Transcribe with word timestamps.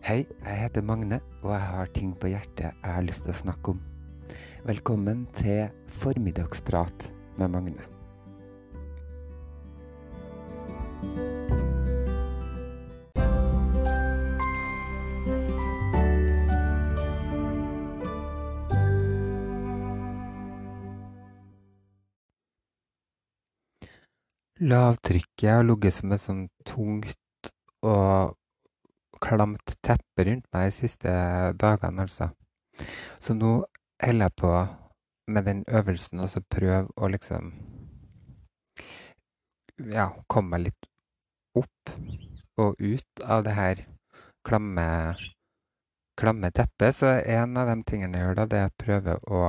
Hei, 0.00 0.24
jeg 0.46 0.56
heter 0.56 0.80
Magne, 0.80 1.18
og 1.42 1.50
jeg 1.52 1.60
har 1.60 1.90
ting 1.92 2.14
på 2.16 2.30
hjertet 2.32 2.70
jeg 2.70 2.92
har 2.94 3.04
lyst 3.04 3.26
til 3.26 3.34
å 3.34 3.36
snakke 3.36 3.74
om. 3.74 3.82
Velkommen 4.64 5.26
til 5.36 5.68
Formiddagsprat 6.00 7.04
med 7.36 7.52
Magne. 7.52 7.84
Lavtrykket 24.64 25.48
har 25.58 25.68
ligget 25.68 26.00
som 26.00 26.16
et 26.16 26.24
sånn 26.24 26.46
tungt 26.64 27.52
og 27.84 28.39
klamt 29.20 29.76
teppe 29.84 30.26
rundt 30.26 30.46
meg 30.54 30.68
de 30.70 30.76
siste 30.76 31.12
dagene, 31.60 32.06
altså. 32.06 32.30
Så 33.20 33.36
nå 33.36 33.60
holder 34.00 34.30
jeg 34.30 34.36
på 34.40 34.52
med 35.30 35.46
den 35.46 35.64
øvelsen 35.68 36.22
og 36.24 36.30
så 36.32 36.42
prøve 36.50 36.88
å 36.96 37.10
liksom 37.12 37.52
Ja, 39.90 40.10
komme 40.28 40.56
meg 40.56 40.66
litt 40.68 40.88
opp 41.56 41.92
og 42.60 42.80
ut 42.80 43.22
av 43.24 43.44
det 43.46 43.54
her 43.56 43.78
klamme, 44.44 45.14
klamme 46.20 46.50
teppet. 46.52 46.96
Så 46.96 47.06
en 47.06 47.56
av 47.56 47.70
de 47.70 47.78
tingene 47.88 48.18
jeg 48.18 48.26
gjør 48.26 48.40
da, 48.42 48.46
det 48.50 48.60
er 48.60 48.68
å 48.68 48.82
prøve 48.84 49.16
å 49.24 49.40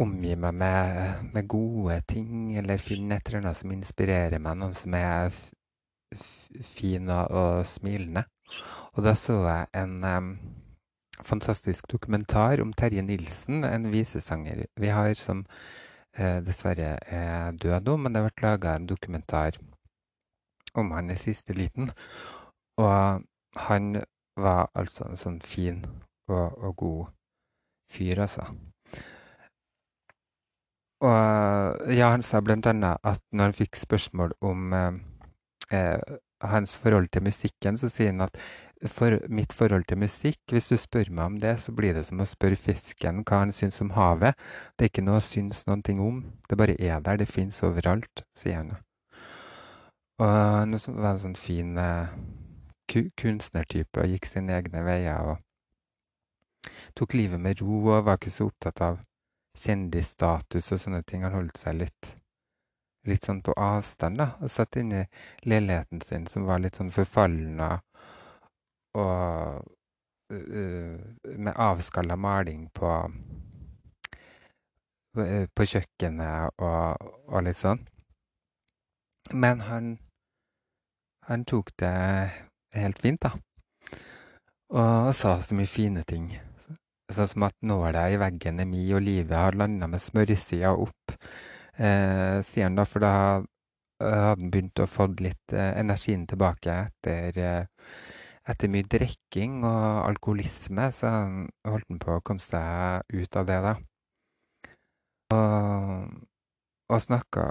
omgi 0.00 0.32
meg 0.36 0.56
med, 0.62 1.28
med 1.34 1.48
gode 1.48 2.00
ting, 2.08 2.56
eller 2.56 2.80
finne 2.80 3.16
et 3.16 3.28
eller 3.28 3.42
annet 3.42 3.60
som 3.60 3.72
inspirerer 3.72 4.40
meg, 4.40 4.58
noe 4.60 4.76
som 4.76 4.96
er 4.96 5.32
fin 6.62 7.10
og, 7.10 7.30
og, 7.30 7.66
smilende. 7.66 8.24
Og 8.94 9.04
da 9.04 9.14
så 9.18 9.40
jeg 9.42 9.66
en 9.74 10.04
um, 10.04 10.30
fantastisk 11.24 11.88
dokumentar 11.92 12.60
om 12.62 12.72
Terje 12.72 13.02
Nilsen, 13.02 13.64
en 13.64 13.90
visesanger 13.92 14.66
vi 14.76 14.92
har 14.92 15.14
som 15.14 15.44
uh, 16.18 16.38
dessverre 16.46 16.96
er 17.06 17.52
død 17.52 17.88
nå, 17.88 17.96
men 17.96 18.14
det 18.14 18.22
ble 18.26 18.46
laga 18.46 18.76
en 18.76 18.86
dokumentar 18.86 19.58
om 20.74 20.92
han 20.92 21.10
i 21.10 21.18
siste 21.18 21.56
liten. 21.56 21.90
Og 22.76 23.22
han 23.56 24.02
var 24.36 24.70
altså 24.74 25.08
en 25.08 25.16
sånn 25.20 25.40
fin 25.40 25.84
og, 26.28 26.58
og 26.60 26.76
god 26.76 27.04
fyr, 27.92 28.20
altså. 28.26 28.44
Og 31.04 31.92
ja, 31.92 32.08
han 32.12 32.24
sa 32.24 32.40
blant 32.40 32.66
annet 32.66 33.00
at 33.04 33.20
når 33.32 33.50
han 33.50 33.56
fikk 33.56 33.76
spørsmål 33.76 34.32
om 34.44 34.72
eh, 34.72 34.94
eh, 35.72 36.00
hans 36.44 36.76
forhold 36.76 37.08
til 37.12 37.22
musikken, 37.26 37.76
så 37.76 37.88
sier 37.88 38.12
han 38.12 38.26
at 38.26 38.38
for 38.92 39.16
mitt 39.32 39.52
forhold 39.56 39.86
til 39.88 39.98
musikk, 39.98 40.40
hvis 40.52 40.68
du 40.68 40.76
spør 40.76 41.08
meg 41.10 41.24
om 41.24 41.36
det, 41.40 41.54
så 41.64 41.72
blir 41.72 41.96
det 41.96 42.04
som 42.06 42.20
å 42.20 42.28
spørre 42.28 42.58
fisken 42.60 43.22
hva 43.24 43.40
han 43.44 43.54
syns 43.56 43.80
om 43.80 43.94
havet. 43.96 44.36
Det 44.76 44.84
er 44.84 44.92
ikke 44.92 45.06
noe 45.06 45.20
å 45.20 45.24
synes 45.24 45.64
noen 45.66 45.82
ting 45.86 46.02
om, 46.02 46.20
det 46.50 46.58
bare 46.60 46.76
er 46.76 47.00
der, 47.00 47.16
det 47.16 47.30
fins 47.30 47.62
overalt, 47.64 48.26
sier 48.36 48.60
han. 48.60 48.76
Og 50.20 50.28
han 50.28 50.76
var 50.76 51.14
en 51.14 51.24
sånn 51.24 51.40
fin 51.40 51.76
eh, 51.80 52.12
kunstnertype 52.92 54.00
og 54.00 54.12
gikk 54.12 54.28
sine 54.28 54.54
egne 54.56 54.84
veier 54.84 55.32
og 55.32 55.42
tok 56.96 57.16
livet 57.16 57.40
med 57.40 57.60
ro 57.60 57.82
og 57.90 58.06
var 58.06 58.20
ikke 58.20 58.32
så 58.32 58.48
opptatt 58.48 58.80
av 58.84 59.02
kjendisstatus 59.56 60.72
og 60.72 60.80
sånne 60.80 61.02
ting. 61.08 61.24
Han 61.24 61.36
holdt 61.36 61.60
seg 61.60 61.80
litt 61.80 62.14
litt 63.06 63.26
sånn 63.26 63.42
på 63.44 63.54
avstand, 63.56 64.18
da. 64.20 64.32
Og 64.42 64.52
satt 64.52 64.76
inne 64.80 65.04
i 65.04 65.50
leiligheten 65.50 66.02
sin 66.04 66.26
som 66.30 66.46
var 66.48 66.62
litt 66.62 66.78
sånn 66.78 66.92
forfallen 66.94 67.60
og, 67.62 67.80
uh, 68.98 70.96
med 71.36 71.52
avskalla 71.54 72.16
maling 72.16 72.68
på 72.74 72.92
på 75.16 75.64
kjøkkenet 75.64 76.60
og, 76.60 77.12
og, 77.28 77.38
litt 77.46 77.56
sånn. 77.56 77.80
Men 79.32 79.62
han, 79.64 79.94
han 81.26 81.44
tok 81.48 81.72
det 81.80 81.92
helt 82.76 83.00
fint, 83.02 83.24
da. 83.24 83.32
Og 84.76 85.14
sa 85.16 85.38
så 85.42 85.56
mye 85.56 85.70
fine 85.70 86.04
ting. 86.04 86.28
Sånn 87.12 87.30
som 87.30 87.46
at 87.46 87.56
nåla 87.62 88.08
i 88.10 88.18
veggen 88.20 88.60
er 88.60 88.68
mi, 88.68 88.82
og 88.92 89.04
livet 89.06 89.36
har 89.38 89.56
landa 89.58 89.88
med 89.90 90.02
smørsida 90.02 90.74
opp 90.74 91.16
eh, 91.78 92.42
sier 92.46 92.68
han 92.68 92.78
da, 92.78 92.84
for 92.88 93.04
da 93.04 93.12
hadde 93.16 94.20
han 94.22 94.52
begynt 94.52 94.82
å 94.82 94.88
få 94.90 95.08
litt 95.20 95.54
eh, 95.56 95.72
energien 95.80 96.26
tilbake 96.28 96.74
etter, 96.86 97.38
eh, 97.40 97.90
etter 98.46 98.70
mye 98.70 98.86
drikking 98.90 99.62
og 99.64 100.06
alkoholisme, 100.06 100.90
så 100.92 101.12
han 101.14 101.46
holdt 101.66 101.88
han 101.90 102.02
på 102.02 102.16
å 102.16 102.24
komme 102.26 102.42
seg 102.42 103.16
ut 103.16 103.40
av 103.40 103.48
det, 103.48 103.60
da. 103.64 103.74
Og, 105.34 106.10
og 106.86 107.02
snakka 107.02 107.48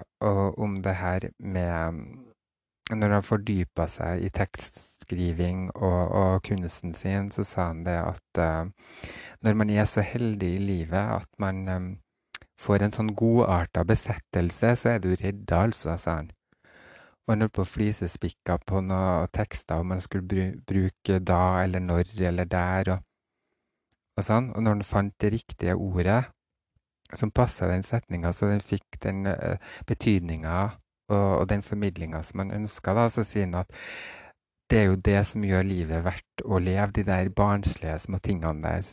om 0.63 0.77
det 0.81 0.93
her 0.95 1.25
med 1.43 1.97
Når 2.93 3.09
han 3.15 3.23
fordypa 3.25 3.87
seg 3.89 4.21
i 4.21 4.29
tekstskriving 4.29 5.71
og, 5.73 6.01
og, 6.05 6.43
kunsten 6.45 6.93
sin, 6.93 7.31
så 7.33 7.43
sa 7.43 7.71
han 7.71 7.81
det 7.83 7.95
at 7.97 8.39
uh, 8.39 8.69
når 9.41 9.57
man 9.57 9.71
er 9.73 9.87
så 9.89 10.03
heldig 10.05 10.51
i 10.55 10.61
livet 10.61 11.09
at 11.17 11.25
man 11.41 11.67
um, 11.67 11.87
får 12.65 12.85
en 12.85 12.95
sånn 12.95 13.13
godarta 13.17 13.83
besettelse, 13.87 14.73
så 14.79 14.95
er 14.95 15.03
du 15.03 15.11
redda, 15.13 15.61
altså, 15.67 15.95
sa 16.01 16.19
han. 16.21 16.31
Og 17.25 17.33
han 17.33 17.41
holdt 17.45 17.55
på 17.57 17.63
å 17.65 17.69
flisespikka 17.69 18.59
på 18.69 18.83
noen 18.85 19.29
tekster 19.33 19.81
om 19.81 19.95
han 19.95 20.01
skulle 20.03 20.27
bru 20.29 20.43
bruke 20.69 21.19
da 21.25 21.63
eller 21.63 21.81
når 21.81 22.11
eller 22.21 22.49
der 22.49 22.91
og, 22.95 23.05
og 24.19 24.27
sånn. 24.27 24.51
Og 24.53 24.61
når 24.61 24.77
han 24.77 24.89
fant 24.91 25.15
det 25.21 25.31
riktige 25.33 25.73
ordet 25.73 26.21
som 27.13 27.33
passa 27.33 27.69
den 27.69 27.85
setninga, 27.85 28.33
så 28.33 28.51
den 28.51 28.61
fikk 28.61 28.99
den 29.01 29.25
uh, 29.25 29.57
betydninga 29.89 30.59
og, 31.09 31.31
og, 31.39 31.49
den 31.49 31.65
formidlinga 31.65 32.21
som 32.25 32.43
man 32.43 32.53
ønska, 32.53 32.93
da, 32.97 33.09
så 33.09 33.25
sier 33.25 33.49
han 33.49 33.59
at 33.63 33.73
det 34.69 34.79
er 34.79 34.87
jo 34.89 35.01
det 35.09 35.19
som 35.29 35.45
gjør 35.45 35.65
livet 35.65 36.05
verdt 36.05 36.45
å 36.45 36.61
leve, 36.61 36.91
de 36.97 37.05
der 37.05 37.29
barnslige 37.29 37.99
små 38.05 38.21
tingene 38.25 38.65
der, 38.65 38.87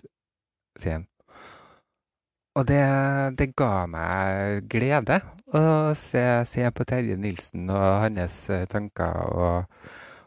sier 0.81 1.01
han. 1.01 1.07
Og 2.53 2.67
det, 2.69 2.83
det, 3.39 3.49
ga 3.57 3.87
meg 3.89 4.67
glede 4.69 5.23
å 5.57 5.63
se, 5.97 6.23
se, 6.49 6.67
på 6.69 6.85
Terje 6.89 7.17
Nilsen 7.17 7.71
og 7.73 8.03
hans 8.05 8.37
eh, 8.53 8.67
tanker 8.69 9.23
og, 9.33 9.79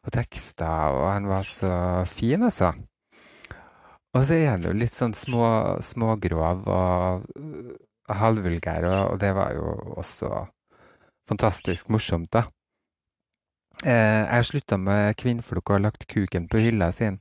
og, 0.01 0.09
tekster, 0.13 0.95
og 0.97 1.05
han 1.11 1.29
var 1.29 1.45
så 1.45 1.75
fin, 2.09 2.47
altså. 2.49 2.71
Og 4.15 4.25
så 4.25 4.39
er 4.39 4.55
han 4.55 4.65
jo 4.65 4.73
litt 4.73 4.95
sånn 4.95 5.13
små, 5.13 5.45
smågrov 5.85 6.65
og 6.65 7.29
halvvulgær, 8.09 8.89
og, 8.89 8.99
og, 9.11 9.17
det 9.21 9.33
var 9.37 9.53
jo 9.53 9.77
også 10.01 10.31
fantastisk 11.29 11.93
morsomt, 11.93 12.31
da. 12.33 12.47
Eh, 13.85 14.23
jeg 14.23 14.49
slutta 14.49 14.79
med 14.81 15.13
kvinnfolk 15.19 15.75
og 15.75 15.85
lagt 15.85 16.07
kuken 16.09 16.49
på 16.49 16.63
hylla 16.63 16.89
sin. 16.95 17.19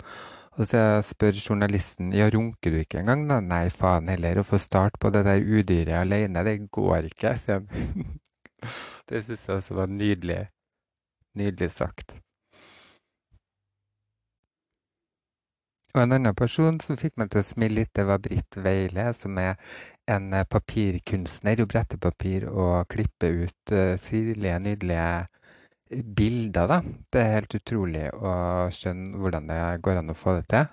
Og 0.55 0.69
så 0.71 0.81
spør 1.03 1.35
journalisten 1.35 2.13
ja, 2.15 2.29
runker 2.31 2.71
du 2.71 2.83
ikke 2.85 3.01
engang, 3.03 3.25
da? 3.31 3.41
Nei, 3.43 3.67
faen 3.75 4.11
heller. 4.13 4.39
Å 4.39 4.47
få 4.47 4.61
start 4.63 5.01
på 5.03 5.11
det 5.15 5.25
der 5.27 5.43
udyret 5.43 5.97
alene, 6.05 6.45
det 6.47 6.61
går 6.75 7.11
ikke, 7.11 7.35
sier 7.43 7.65
han. 7.65 8.21
det 9.11 9.25
syns 9.27 9.49
jeg 9.49 9.59
også 9.59 9.81
var 9.81 9.91
nydelig. 9.91 10.45
Nydelig 11.35 11.73
sagt. 11.75 12.15
Og 15.95 16.03
en 16.03 16.15
annen 16.15 16.35
person 16.35 16.79
som 16.83 16.99
fikk 16.99 17.19
meg 17.19 17.29
til 17.31 17.43
å 17.43 17.47
smile 17.47 17.79
litt, 17.81 17.93
det 17.95 18.07
var 18.07 18.23
Britt 18.23 18.57
Weile, 18.59 19.13
som 19.15 19.37
er 19.39 19.55
en 20.11 20.33
eh, 20.35 20.47
papirkunstner. 20.51 21.63
Hun 21.63 21.71
bretter 21.71 22.01
papir 22.03 22.49
og 22.51 22.89
klipper 22.91 23.45
ut 23.45 23.75
uh, 23.75 23.95
sirlige, 24.03 24.59
nydelige 24.63 25.07
bilder, 25.91 26.69
da. 26.69 26.79
Det 27.13 27.21
er 27.21 27.35
helt 27.39 27.57
utrolig 27.59 28.07
å 28.15 28.33
skjønne 28.73 29.21
hvordan 29.21 29.51
det 29.51 29.61
går 29.85 30.01
an 30.01 30.13
å 30.13 30.17
få 30.19 30.39
det 30.39 30.47
til. 30.53 30.71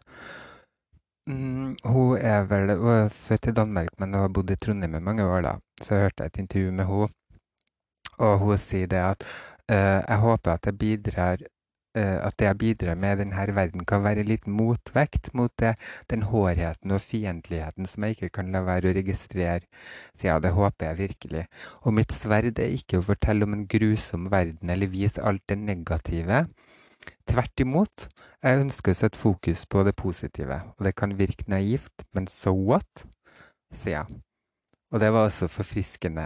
Mm, 1.30 1.78
hun 1.86 2.18
er 2.18 2.48
vel 2.50 2.74
hun 2.74 2.94
er 2.96 3.14
født 3.14 3.52
i 3.52 3.56
Danmark, 3.56 3.94
men 4.00 4.14
hun 4.16 4.26
har 4.26 4.34
bodd 4.34 4.52
i 4.52 4.58
Trondheim 4.58 4.96
i 4.98 5.04
mange 5.04 5.24
år. 5.24 5.42
da. 5.42 5.56
Så 5.82 5.96
jeg 5.96 6.08
hørte 6.08 6.26
et 6.26 6.40
intervju 6.42 6.72
med 6.72 6.86
henne, 6.90 7.10
og 8.20 8.40
hun 8.40 8.58
sier 8.58 8.88
det 8.88 9.02
at 9.02 9.26
uh, 9.72 10.00
jeg 10.08 10.22
håper 10.26 10.52
at 10.54 10.66
jeg 10.66 10.78
bidrar 10.78 11.46
at 12.00 12.38
det 12.40 12.48
jeg 12.48 12.58
bidrar 12.58 12.96
med 12.96 13.18
i 13.18 13.22
denne 13.24 13.56
verden, 13.56 13.86
kan 13.86 14.04
være 14.06 14.24
litt 14.24 14.48
motvekt 14.48 15.32
mot 15.36 15.52
det, 15.60 15.74
den 16.10 16.24
hårheten 16.30 16.94
og 16.96 17.04
fiendtligheten 17.04 17.90
som 17.90 18.06
jeg 18.06 18.16
ikke 18.16 18.30
kan 18.40 18.52
la 18.54 18.64
være 18.68 18.92
å 18.92 18.96
registrere. 18.96 19.68
Så 20.16 20.30
ja, 20.30 20.40
det 20.40 20.54
håper 20.56 20.92
jeg 20.92 21.02
virkelig. 21.02 21.46
Og 21.84 21.96
mitt 22.00 22.16
sverd 22.16 22.60
er 22.60 22.76
ikke 22.78 23.02
å 23.02 23.08
fortelle 23.10 23.48
om 23.48 23.58
en 23.58 23.68
grusom 23.68 24.30
verden 24.32 24.72
eller 24.72 24.92
vise 24.92 25.24
alt 25.24 25.44
det 25.52 25.60
negative. 25.60 26.46
Tvert 27.28 27.64
imot. 27.64 28.08
Jeg 28.42 28.64
ønsker 28.64 28.94
å 28.94 28.98
sette 28.98 29.20
fokus 29.20 29.66
på 29.70 29.84
det 29.86 29.96
positive. 29.98 30.62
Og 30.78 30.86
det 30.88 30.96
kan 30.98 31.18
virke 31.18 31.50
naivt, 31.52 32.06
men 32.14 32.28
so 32.28 32.54
what? 32.56 33.06
sier 33.72 34.02
jeg. 34.02 34.22
Og 34.92 35.00
det 35.00 35.12
var 35.14 35.30
også 35.30 35.48
forfriskende 35.48 36.26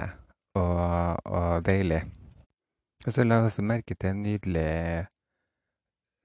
og, 0.58 1.20
og 1.26 1.66
deilig. 1.66 2.02
Og 3.06 3.14
så 3.14 3.24
la 3.24 3.38
jeg 3.38 3.52
også 3.52 3.62
merke 3.62 3.94
til 3.94 4.10
en 4.10 4.24
nydelig 4.26 5.06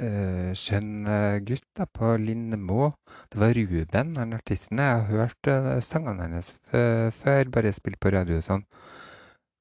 uh, 0.00 0.50
skjønn 0.56 1.08
gutt 1.46 1.66
da, 1.76 1.86
på 1.86 2.14
Lindmo. 2.20 2.90
Det 3.32 3.40
var 3.40 3.54
Ruben, 3.56 4.16
han 4.16 4.34
artisten. 4.36 4.80
Jeg 4.82 4.96
har 4.96 5.06
hørt 5.08 5.50
uh, 5.50 5.78
sangene 5.84 6.26
hennes 6.26 6.50
før, 6.70 7.52
bare 7.52 7.72
spilt 7.76 8.00
på 8.02 8.12
radio 8.14 8.40
og 8.40 8.46
sånn. 8.46 8.64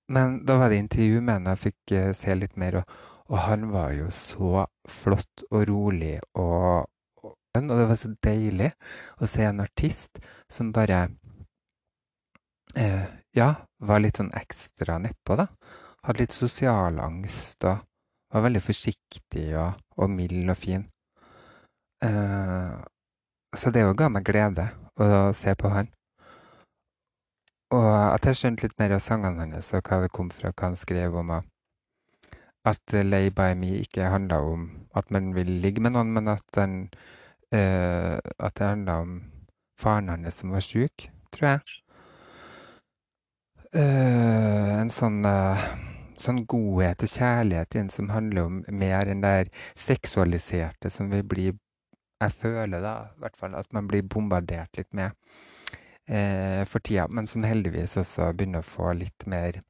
Men 0.09 0.39
da 0.45 0.57
var 0.57 0.73
det 0.73 0.81
intervju 0.81 1.21
med 1.21 1.35
henne, 1.35 1.55
jeg 1.55 1.63
fikk 1.67 1.95
uh, 1.95 2.11
se 2.17 2.37
litt 2.37 2.55
mer. 2.57 2.81
Og, 2.81 2.95
og, 3.29 3.37
han 3.45 3.67
var 3.73 3.93
jo 3.97 4.07
så 4.13 4.65
flott 4.89 5.45
og 5.51 5.67
rolig 5.69 6.15
og, 6.33 6.87
og, 7.21 7.35
og 7.59 7.75
det 7.75 7.89
var 7.91 7.99
så 7.99 8.13
deilig 8.25 8.71
å 9.21 9.29
se 9.29 9.45
en 9.45 9.61
artist 9.65 10.21
som 10.49 10.71
bare 10.73 11.07
ja, 13.33 13.47
var 13.81 14.01
litt 14.01 14.19
sånn 14.19 14.29
ekstra 14.37 14.99
nedpå, 15.01 15.35
da. 15.39 15.47
Hadde 16.05 16.21
litt 16.21 16.35
sosialangst 16.35 17.65
og 17.67 17.81
var 18.33 18.45
veldig 18.45 18.61
forsiktig 18.61 19.45
og, 19.57 19.79
og 19.97 20.09
mild 20.13 20.49
og 20.49 20.57
fin. 20.57 20.85
Uh, 22.05 22.79
så 23.57 23.71
det 23.73 23.83
jo 23.83 23.95
ga 23.97 24.09
meg 24.13 24.27
glede 24.27 24.69
å 25.01 25.31
se 25.35 25.55
på 25.57 25.71
han. 25.73 25.89
Og 27.73 27.87
at 27.89 28.25
jeg 28.25 28.37
skjønte 28.39 28.65
litt 28.65 28.77
mer 28.81 28.95
av 28.97 29.03
sangene 29.05 29.45
hans 29.45 29.73
og 29.77 29.85
hva 29.85 30.01
det 30.03 30.11
kom 30.13 30.29
fra, 30.33 30.51
hva 30.53 30.69
han 30.71 30.77
skrev 30.77 31.17
om. 31.21 31.35
At 32.65 32.93
'Lay 32.93 33.29
by 33.29 33.53
me' 33.57 33.81
ikke 33.81 34.09
handla 34.09 34.41
om 34.41 34.69
at 34.95 35.11
man 35.11 35.33
vil 35.35 35.47
ligge 35.63 35.81
med 35.81 35.93
noen, 35.95 36.13
men 36.13 36.27
at, 36.27 36.43
den, 36.55 36.89
uh, 37.53 38.17
at 38.39 38.57
det 38.57 38.65
handla 38.67 38.99
om 39.01 39.21
faren 39.79 40.09
hans 40.09 40.33
som 40.41 40.51
var 40.51 40.65
sjuk, 40.65 41.09
tror 41.31 41.47
jeg. 41.49 41.61
Uh, 43.69 44.81
en 44.81 44.89
sånn 44.89 45.21
sånn 46.19 46.43
godhet 46.49 47.05
og 47.05 47.11
kjærlighet 47.13 47.77
inn 47.79 47.89
som 47.93 48.11
handler 48.13 48.49
om 48.49 48.59
mer 48.69 49.09
enn 49.11 49.23
det 49.23 49.51
seksualiserte 49.79 50.91
som 50.93 51.11
vi 51.13 51.23
blir 51.23 51.57
Jeg 52.19 52.35
føler 52.35 52.81
da 52.83 52.93
i 53.15 53.21
hvert 53.23 53.37
fall 53.39 53.53
at 53.55 53.69
man 53.71 53.87
blir 53.87 54.03
bombardert 54.03 54.75
litt 54.75 54.89
med 54.91 55.13
eh, 56.11 56.65
for 56.67 56.83
tida, 56.83 57.05
men 57.07 57.27
som 57.31 57.45
heldigvis 57.47 57.95
også 58.01 58.33
begynner 58.33 58.59
å 58.59 58.67
få 58.67 58.91
litt 58.91 59.23
mer 59.23 59.61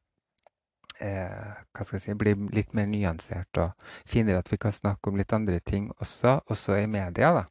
eh, 0.99 1.51
hva 1.69 1.85
skal 1.85 1.99
jeg 1.99 2.05
si, 2.07 2.15
blir 2.17 2.49
litt 2.55 2.73
mer 2.73 2.89
nyansert 2.89 3.61
og 3.61 3.85
finner 4.09 4.39
at 4.39 4.49
vi 4.51 4.57
kan 4.57 4.73
snakke 4.73 5.11
om 5.11 5.19
litt 5.21 5.33
andre 5.33 5.59
ting 5.59 5.91
også, 5.99 6.39
også 6.49 6.79
i 6.79 6.87
media, 6.89 7.31
da. 7.37 7.45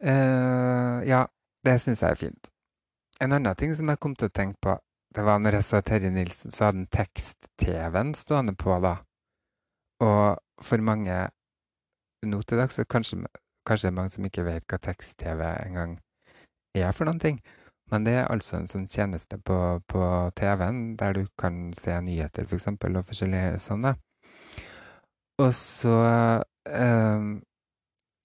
Eh, 0.00 1.08
ja, 1.08 1.24
det 1.64 1.80
syns 1.80 2.04
jeg 2.04 2.10
er 2.10 2.22
fint. 2.26 2.52
En 3.20 3.32
annen 3.36 3.56
ting 3.56 3.74
som 3.76 3.88
jeg 3.88 4.00
kom 4.00 4.14
til 4.16 4.30
å 4.30 4.36
tenke 4.36 4.60
på 4.64 4.76
det 5.14 5.24
var 5.26 5.38
når 5.38 5.58
jeg 5.58 5.64
så 5.66 5.80
Terje 5.80 6.10
Nilsen, 6.10 6.52
så 6.54 6.68
hadde 6.68 6.84
han 6.84 6.90
tekst-TV-en 6.94 8.14
stående 8.14 8.54
på 8.54 8.76
da. 8.82 8.96
Og 10.06 10.38
for 10.62 10.82
mange 10.86 11.16
nå 12.22 12.42
til 12.42 12.60
dags, 12.60 12.74
så 12.74 12.84
kanskje, 12.84 13.24
kanskje 13.66 13.88
det 13.88 13.92
er 13.92 13.96
mange 13.96 14.14
som 14.14 14.28
ikke 14.28 14.44
vet 14.46 14.66
hva 14.70 14.78
tekst-TV 14.78 15.42
engang 15.66 15.98
er 16.76 16.92
for 16.92 17.08
noen 17.08 17.20
ting. 17.20 17.40
Men 17.90 18.06
det 18.06 18.14
er 18.20 18.28
altså 18.30 18.60
en 18.60 18.68
sånn 18.70 18.86
tjeneste 18.86 19.40
på, 19.42 19.56
på 19.90 20.02
TV-en 20.38 20.94
der 21.00 21.16
du 21.16 21.24
kan 21.38 21.72
se 21.74 21.96
nyheter, 22.06 22.46
f.eks., 22.46 22.68
for 22.78 23.00
og 23.00 23.08
forskjellige 23.08 23.58
sånne. 23.64 23.96
Og 25.42 25.50
så 25.56 25.96
eh, 26.68 27.24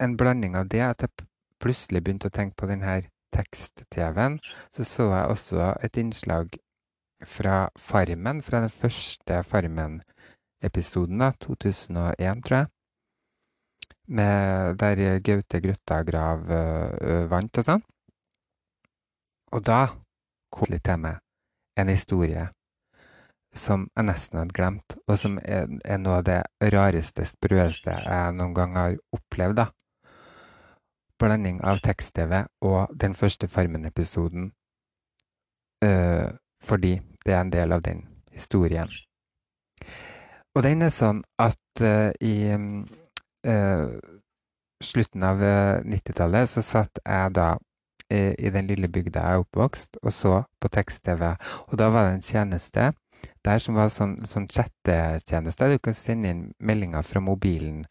en 0.06 0.18
blanding 0.20 0.60
av 0.60 0.70
det 0.70 0.84
at 0.86 1.02
jeg 1.08 1.28
plutselig 1.64 2.04
begynte 2.04 2.30
å 2.30 2.36
tenke 2.36 2.60
på 2.60 2.70
denne 2.70 3.00
tekst-TV-en. 3.34 4.38
Så 4.76 4.86
så 4.86 5.10
jeg 5.16 5.34
også 5.34 5.72
et 5.88 5.98
innslag 5.98 6.54
fra 7.24 7.70
Farmen, 7.80 8.42
fra 8.42 8.62
den 8.62 8.70
første 8.70 9.44
Farmen-episoden, 9.44 11.20
da, 11.20 11.32
2001, 11.42 12.44
tror 12.46 12.58
jeg. 12.58 12.68
Med, 14.08 14.76
der 14.78 15.20
Gaute 15.20 15.62
Grøtta 15.62 16.04
Grav 16.06 16.44
uh, 16.52 17.24
vant 17.32 17.58
og 17.58 17.66
sånn. 17.66 17.82
Og 19.56 19.64
da 19.66 19.80
kom 20.54 20.70
det 20.70 20.84
til 20.86 21.00
meg 21.02 21.18
en 21.80 21.90
historie 21.90 22.50
som 23.56 23.88
jeg 23.96 24.08
nesten 24.10 24.40
hadde 24.40 24.56
glemt, 24.56 24.98
og 25.08 25.18
som 25.20 25.38
er, 25.40 25.70
er 25.88 26.00
noe 26.02 26.20
av 26.20 26.26
det 26.28 26.42
rareste, 26.76 27.24
sprøeste 27.26 27.94
jeg 28.04 28.36
noen 28.36 28.54
gang 28.54 28.76
har 28.76 28.98
opplevd. 29.16 29.62
da. 29.64 29.70
Blanding 31.20 31.62
av 31.64 31.80
tekst-TV 31.80 32.44
og 32.68 32.92
den 33.00 33.16
første 33.16 33.48
Farmen-episoden. 33.48 34.52
Uh, 35.86 36.36
fordi 36.66 36.98
det 37.26 37.34
er 37.34 37.42
en 37.42 37.54
del 37.54 37.72
av 37.72 37.84
den 37.86 38.04
historien. 38.34 38.90
Og 40.56 40.64
den 40.64 40.86
er 40.86 40.92
sånn 40.94 41.22
at 41.42 41.84
uh, 41.84 42.12
i 42.24 42.36
uh, 42.56 43.88
slutten 44.84 45.26
av 45.28 45.42
90-tallet 45.84 46.52
så 46.52 46.64
satt 46.64 47.02
jeg 47.02 47.34
da 47.36 47.50
uh, 47.58 48.34
i 48.40 48.52
den 48.56 48.70
lille 48.72 48.90
bygda 48.92 49.24
jeg 49.24 49.40
er 49.40 49.44
oppvokst, 49.44 50.00
og 50.04 50.14
så 50.16 50.36
på 50.62 50.72
tekst-TV. 50.72 51.28
Og 51.68 51.80
da 51.82 51.90
var 51.92 52.08
det 52.08 52.18
en 52.18 52.26
tjeneste 52.30 52.92
der 53.46 53.62
som 53.62 53.78
var 53.78 53.92
sånn, 53.92 54.20
sånn 54.30 54.48
chattetjeneste. 54.52 55.72
Du 55.74 55.80
kan 55.84 55.98
sende 55.98 56.32
inn 56.32 56.46
meldinger 56.60 57.04
fra 57.04 57.24
mobilen 57.24 57.84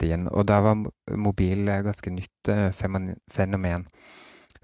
din. 0.00 0.26
Og 0.30 0.46
da 0.48 0.60
var 0.64 0.78
mobil 1.12 1.68
ganske 1.84 2.12
nytt 2.14 2.50
fenomen. 2.78 3.84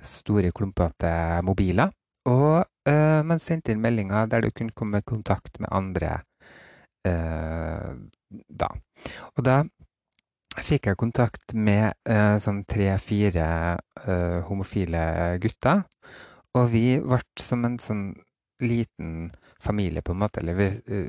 Store, 0.04 0.52
klumpete 0.54 1.10
mobiler. 1.44 1.92
Og 2.24 2.64
uh, 2.64 3.20
man 3.26 3.40
sendte 3.42 3.74
inn 3.74 3.82
meldinger 3.84 4.28
der 4.32 4.44
du 4.44 4.50
kunne 4.54 4.72
komme 4.76 5.02
i 5.02 5.06
kontakt 5.06 5.60
med 5.60 5.72
andre 5.72 6.22
uh, 7.04 7.92
da. 8.48 8.70
Og 9.36 9.44
da 9.44 9.62
fikk 10.64 10.88
jeg 10.88 11.00
kontakt 11.00 11.52
med 11.52 11.92
uh, 12.08 12.36
sånn 12.40 12.62
tre-fire 12.70 13.48
homofile 14.48 15.02
gutter. 15.40 15.84
Og 16.54 16.68
vi 16.70 16.84
ble 17.00 17.20
som 17.40 17.64
en 17.64 17.78
sånn 17.80 18.02
liten 18.60 19.30
familie, 19.64 20.02
på 20.04 20.12
en 20.12 20.20
måte. 20.20 20.42
Eller 20.42 20.58
vi 20.58 20.68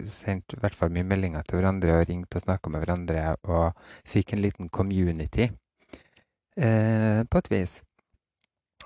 sendte 0.09 0.55
i 0.55 0.61
hvert 0.63 0.75
fall 0.75 0.93
mye 0.95 1.07
meldinger 1.07 1.43
til 1.43 1.59
hverandre 1.59 1.97
og 1.99 2.07
ringte 2.09 2.39
og 2.39 2.45
snakka 2.45 2.71
med 2.71 2.81
hverandre. 2.85 3.25
Og 3.51 3.75
fikk 4.07 4.33
en 4.33 4.41
liten 4.45 4.71
community, 4.73 5.49
på 6.55 7.41
et 7.43 7.51
vis. 7.51 7.75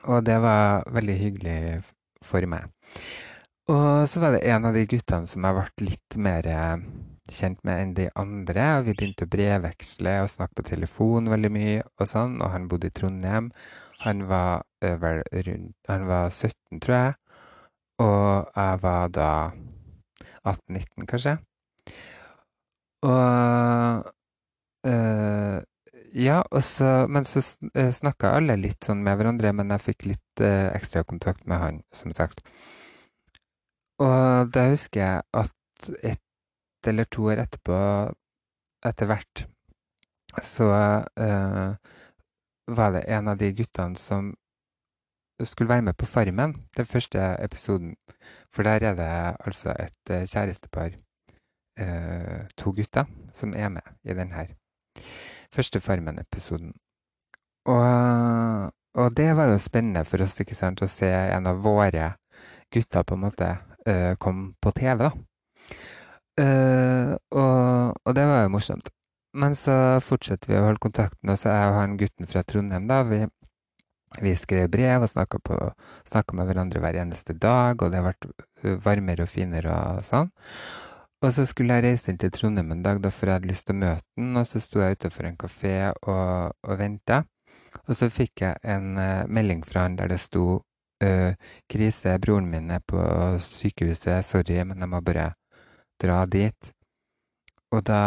Og 0.10 0.26
det 0.26 0.40
var 0.42 0.90
veldig 0.90 1.18
hyggelig 1.22 1.60
for 2.26 2.46
meg. 2.50 2.72
Og 3.70 4.10
så 4.10 4.22
var 4.24 4.34
det 4.34 4.46
en 4.50 4.66
av 4.66 4.74
de 4.74 4.86
guttene 4.90 5.30
som 5.30 5.46
jeg 5.46 5.56
ble 5.58 5.90
litt 5.92 6.18
mer 6.18 6.48
eh, 6.50 6.86
kjent 7.30 7.62
med 7.68 7.82
enn 7.84 7.94
de 7.98 8.08
andre. 8.18 8.66
og 8.80 8.88
Vi 8.88 8.96
begynte 8.98 9.28
å 9.28 9.34
brevveksle 9.36 10.16
og 10.24 10.32
snakke 10.34 10.58
på 10.58 10.70
telefon 10.72 11.30
veldig 11.30 11.52
mye 11.54 11.84
og 12.00 12.10
sånn. 12.10 12.40
Og 12.42 12.50
han 12.56 12.68
bodde 12.72 12.90
i 12.90 12.96
Trondheim. 12.96 13.52
Han 14.06 14.26
var 14.32 14.64
rundt 14.82 15.92
Han 15.92 16.08
var 16.08 16.30
17, 16.30 16.80
tror 16.82 16.96
jeg. 16.96 17.14
Og 18.00 18.48
jeg 18.56 18.82
var 18.82 19.08
da 19.12 19.32
18-19, 20.48 21.06
kanskje. 21.06 21.38
Og 23.04 24.06
øh, 24.88 25.58
ja, 26.14 26.44
så, 26.62 27.08
men 27.08 27.26
så 27.26 27.42
uh, 27.78 27.92
snakka 27.94 28.34
alle 28.38 28.56
litt 28.58 28.86
sånn 28.86 29.04
med 29.06 29.20
hverandre, 29.20 29.52
men 29.54 29.74
jeg 29.76 29.86
fikk 29.86 30.08
litt 30.10 30.44
eh, 30.44 30.70
ekstra 30.74 31.04
kontakt 31.04 31.46
med 31.50 31.62
han, 31.62 31.80
som 31.94 32.14
sagt. 32.16 32.42
Og 34.02 34.50
da 34.56 34.70
husker 34.72 35.02
jeg 35.04 35.24
at 35.38 35.90
ett 36.02 36.88
eller 36.88 37.08
to 37.12 37.28
år 37.30 37.44
etterpå, 37.44 37.78
etter 38.88 39.10
hvert, 39.10 39.44
så 40.46 40.70
eh, 41.20 41.74
var 42.70 42.94
det 42.96 43.04
en 43.12 43.28
av 43.34 43.42
de 43.42 43.50
guttene 43.58 44.00
som 44.00 44.32
skulle 45.44 45.72
være 45.72 45.88
med 45.90 45.98
på 46.00 46.08
Farmen, 46.08 46.56
den 46.78 46.88
første 46.88 47.20
episoden. 47.44 47.98
For 48.56 48.64
der 48.64 48.86
er 48.92 48.96
det 48.96 49.12
altså 49.46 49.76
et 49.76 50.16
kjærestepar, 50.32 50.96
to 52.60 52.74
gutter, 52.76 53.08
som 53.34 53.54
er 53.56 53.70
med 53.72 53.94
i 54.04 54.16
den 54.18 54.34
her 54.36 54.52
første 55.56 55.82
Farmen-episoden. 55.84 56.74
Og, 57.70 58.72
og, 58.96 59.08
det 59.18 59.30
var 59.38 59.52
jo 59.52 59.58
spennende 59.62 60.06
for 60.08 60.24
oss 60.24 60.38
ikke 60.42 60.58
sant, 60.58 60.82
å 60.82 60.90
se 60.90 61.10
en 61.10 61.50
av 61.50 61.62
våre 61.64 62.14
gutter 62.74 63.06
på 63.06 63.18
en 63.18 63.26
måte 63.26 63.50
uh, 63.90 64.14
komme 64.22 64.54
på 64.62 64.74
TV. 64.78 65.04
da. 65.04 65.12
Uh, 66.40 67.14
og, 67.36 67.98
og, 68.06 68.16
det 68.16 68.26
var 68.30 68.46
jo 68.46 68.54
morsomt. 68.56 68.94
Men 69.40 69.54
så 69.58 70.00
fortsetter 70.02 70.50
vi 70.50 70.58
å 70.58 70.64
holde 70.66 70.82
kontakten, 70.82 71.30
og 71.30 71.38
så 71.38 71.52
er 71.54 71.68
jo 71.68 71.76
han 71.78 71.98
gutten 72.00 72.30
fra 72.30 72.42
Trondheim, 72.48 72.88
da. 72.90 73.04
Vi, 73.06 73.22
vi 74.26 74.34
skrev 74.38 74.72
brev 74.74 75.06
og 75.06 75.12
snakka 75.12 76.38
med 76.38 76.50
hverandre 76.50 76.82
hver 76.82 76.98
eneste 77.04 77.36
dag, 77.38 77.78
og 77.78 77.92
det 77.92 78.02
har 78.02 78.08
vært 78.10 78.30
varmere 78.86 79.28
og 79.28 79.30
finere 79.30 79.76
og 79.76 80.08
sånn. 80.08 80.32
Og 81.20 81.34
så 81.36 81.44
skulle 81.46 81.76
jeg 81.76 81.84
reise 81.84 82.12
inn 82.12 82.20
til 82.22 82.32
Trondheim 82.32 82.72
en 82.72 82.84
dag, 82.84 83.02
da, 83.04 83.12
for 83.12 83.28
jeg 83.28 83.40
hadde 83.40 83.50
lyst 83.50 83.66
til 83.68 83.76
å 83.76 83.82
møte 83.82 84.06
den. 84.16 84.32
Og 84.40 84.48
så 84.48 84.62
sto 84.64 84.80
jeg 84.80 84.96
utenfor 84.96 85.28
en 85.28 85.38
kafé 85.42 85.74
og, 85.92 86.56
og 86.64 86.80
venta. 86.80 87.24
Og 87.86 87.98
så 88.00 88.08
fikk 88.14 88.46
jeg 88.46 88.62
en 88.64 88.96
uh, 88.96 89.28
melding 89.28 89.66
fra 89.68 89.84
han 89.86 89.98
der 90.00 90.14
det 90.14 90.22
sto 90.24 90.46
uh, 91.04 91.32
'Krise, 91.70 92.16
broren 92.24 92.48
min 92.50 92.72
er 92.72 92.80
på 92.88 93.04
sykehuset. 93.44 94.26
Sorry, 94.26 94.64
men 94.64 94.80
jeg 94.80 94.90
må 94.90 95.04
bare 95.04 95.34
dra 96.02 96.24
dit'. 96.26 96.72
Og 97.76 97.84
da 97.86 98.02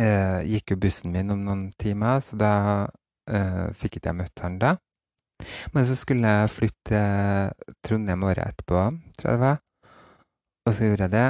uh, 0.00 0.40
gikk 0.42 0.74
jo 0.74 0.80
bussen 0.82 1.14
min 1.14 1.30
om 1.30 1.46
noen 1.46 1.70
timer, 1.78 2.18
så 2.20 2.36
da 2.36 2.52
eh, 3.30 3.72
fikk 3.74 3.98
ikke 3.98 4.10
jeg 4.10 4.18
møtt 4.20 4.42
han 4.44 4.58
da. 4.58 4.76
Men 5.74 5.84
så 5.84 5.96
skulle 5.98 6.28
jeg 6.28 6.52
flytte 6.52 7.00
til 7.00 7.74
Trondheim 7.84 8.24
året 8.24 8.46
etterpå, 8.46 8.84
tror 9.18 9.30
jeg 9.30 9.38
det 9.38 9.44
var. 9.44 9.58
Og 10.66 10.74
så 10.74 10.88
gjorde 10.88 11.08
jeg 11.08 11.14
det. 11.14 11.26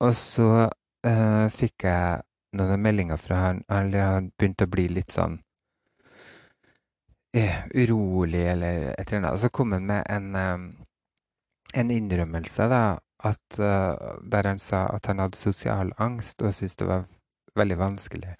Og 0.00 0.14
så 0.16 0.48
uh, 1.06 1.46
fikk 1.52 1.84
jeg 1.84 2.22
noen 2.56 2.82
meldinger 2.82 3.20
fra 3.20 3.44
han. 3.46 3.62
Eller 3.68 4.06
han 4.14 4.30
begynte 4.36 4.66
å 4.68 4.72
bli 4.72 4.88
litt 4.92 5.12
sånn 5.14 5.38
uh, 7.36 7.60
urolig 7.76 8.46
eller 8.54 8.90
et 8.94 9.04
eller 9.06 9.20
annet. 9.20 9.34
Og 9.34 9.42
så 9.44 9.52
kom 9.52 9.76
han 9.76 9.86
med 9.90 10.02
en, 10.08 10.34
um, 10.34 10.66
en 11.74 11.94
innrømmelse, 11.94 12.68
da. 12.72 12.84
At, 13.20 13.60
uh, 13.60 14.16
der 14.24 14.48
han 14.48 14.58
sa 14.58 14.86
at 14.94 15.10
han 15.10 15.20
hadde 15.20 15.36
sosial 15.36 15.92
angst 16.00 16.40
og 16.40 16.54
syntes 16.56 16.78
det 16.80 16.86
var 16.88 17.04
veldig 17.60 17.76
vanskelig 17.76 18.32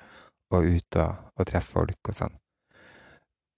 å 0.50 0.62
ut 0.64 0.96
og, 0.96 1.18
og 1.36 1.48
treffe 1.50 1.76
folk 1.76 2.08
og 2.08 2.16
sånn. 2.22 2.36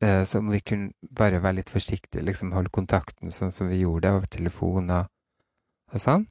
Så 0.02 0.40
om 0.40 0.49
vi 0.50 0.59
kunne 0.66 0.90
bare 1.14 1.38
være 1.38 1.61
litt 1.61 1.68
forsiktige, 1.71 2.25
liksom 2.26 2.50
holde 2.56 2.73
kontakten 2.75 3.30
sånn 3.30 3.52
som 3.54 3.68
vi 3.71 3.85
gjorde 3.85 4.11
over 4.16 4.26
telefoner 4.35 5.04
og, 5.06 6.00
sånn. 6.02 6.25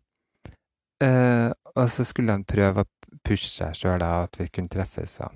Og 1.75 1.89
så 1.89 2.05
skulle 2.07 2.35
han 2.35 2.47
prøve 2.47 2.83
å 2.83 3.17
pushe 3.25 3.49
seg 3.49 3.75
sjøl, 3.77 4.03
at 4.03 4.39
vi 4.39 4.47
kunne 4.53 4.71
treffes. 4.71 5.17
Og. 5.23 5.35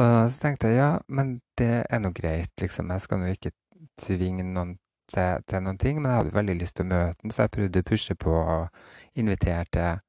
og 0.00 0.08
så 0.30 0.40
tenkte 0.42 0.72
jeg 0.72 0.80
ja, 0.80 0.90
men 1.08 1.38
det 1.58 1.84
er 1.88 2.02
nå 2.02 2.12
greit, 2.16 2.52
liksom. 2.60 2.90
Jeg 2.92 3.04
skal 3.04 3.22
nå 3.22 3.30
ikke 3.32 3.54
tvinge 4.02 4.44
noen 4.44 4.76
til, 5.12 5.46
til, 5.46 5.62
noen 5.62 5.78
ting, 5.80 6.00
men 6.00 6.10
jeg 6.10 6.22
hadde 6.22 6.36
veldig 6.36 6.58
lyst 6.60 6.76
til 6.76 6.88
å 6.88 6.90
møte 6.92 7.22
ham, 7.22 7.32
så 7.32 7.46
jeg 7.46 7.54
prøvde 7.56 7.84
å 7.84 7.88
pushe 7.92 8.18
på 8.18 8.34
og 8.34 9.16
invitere 9.16 9.64
til 9.72 10.04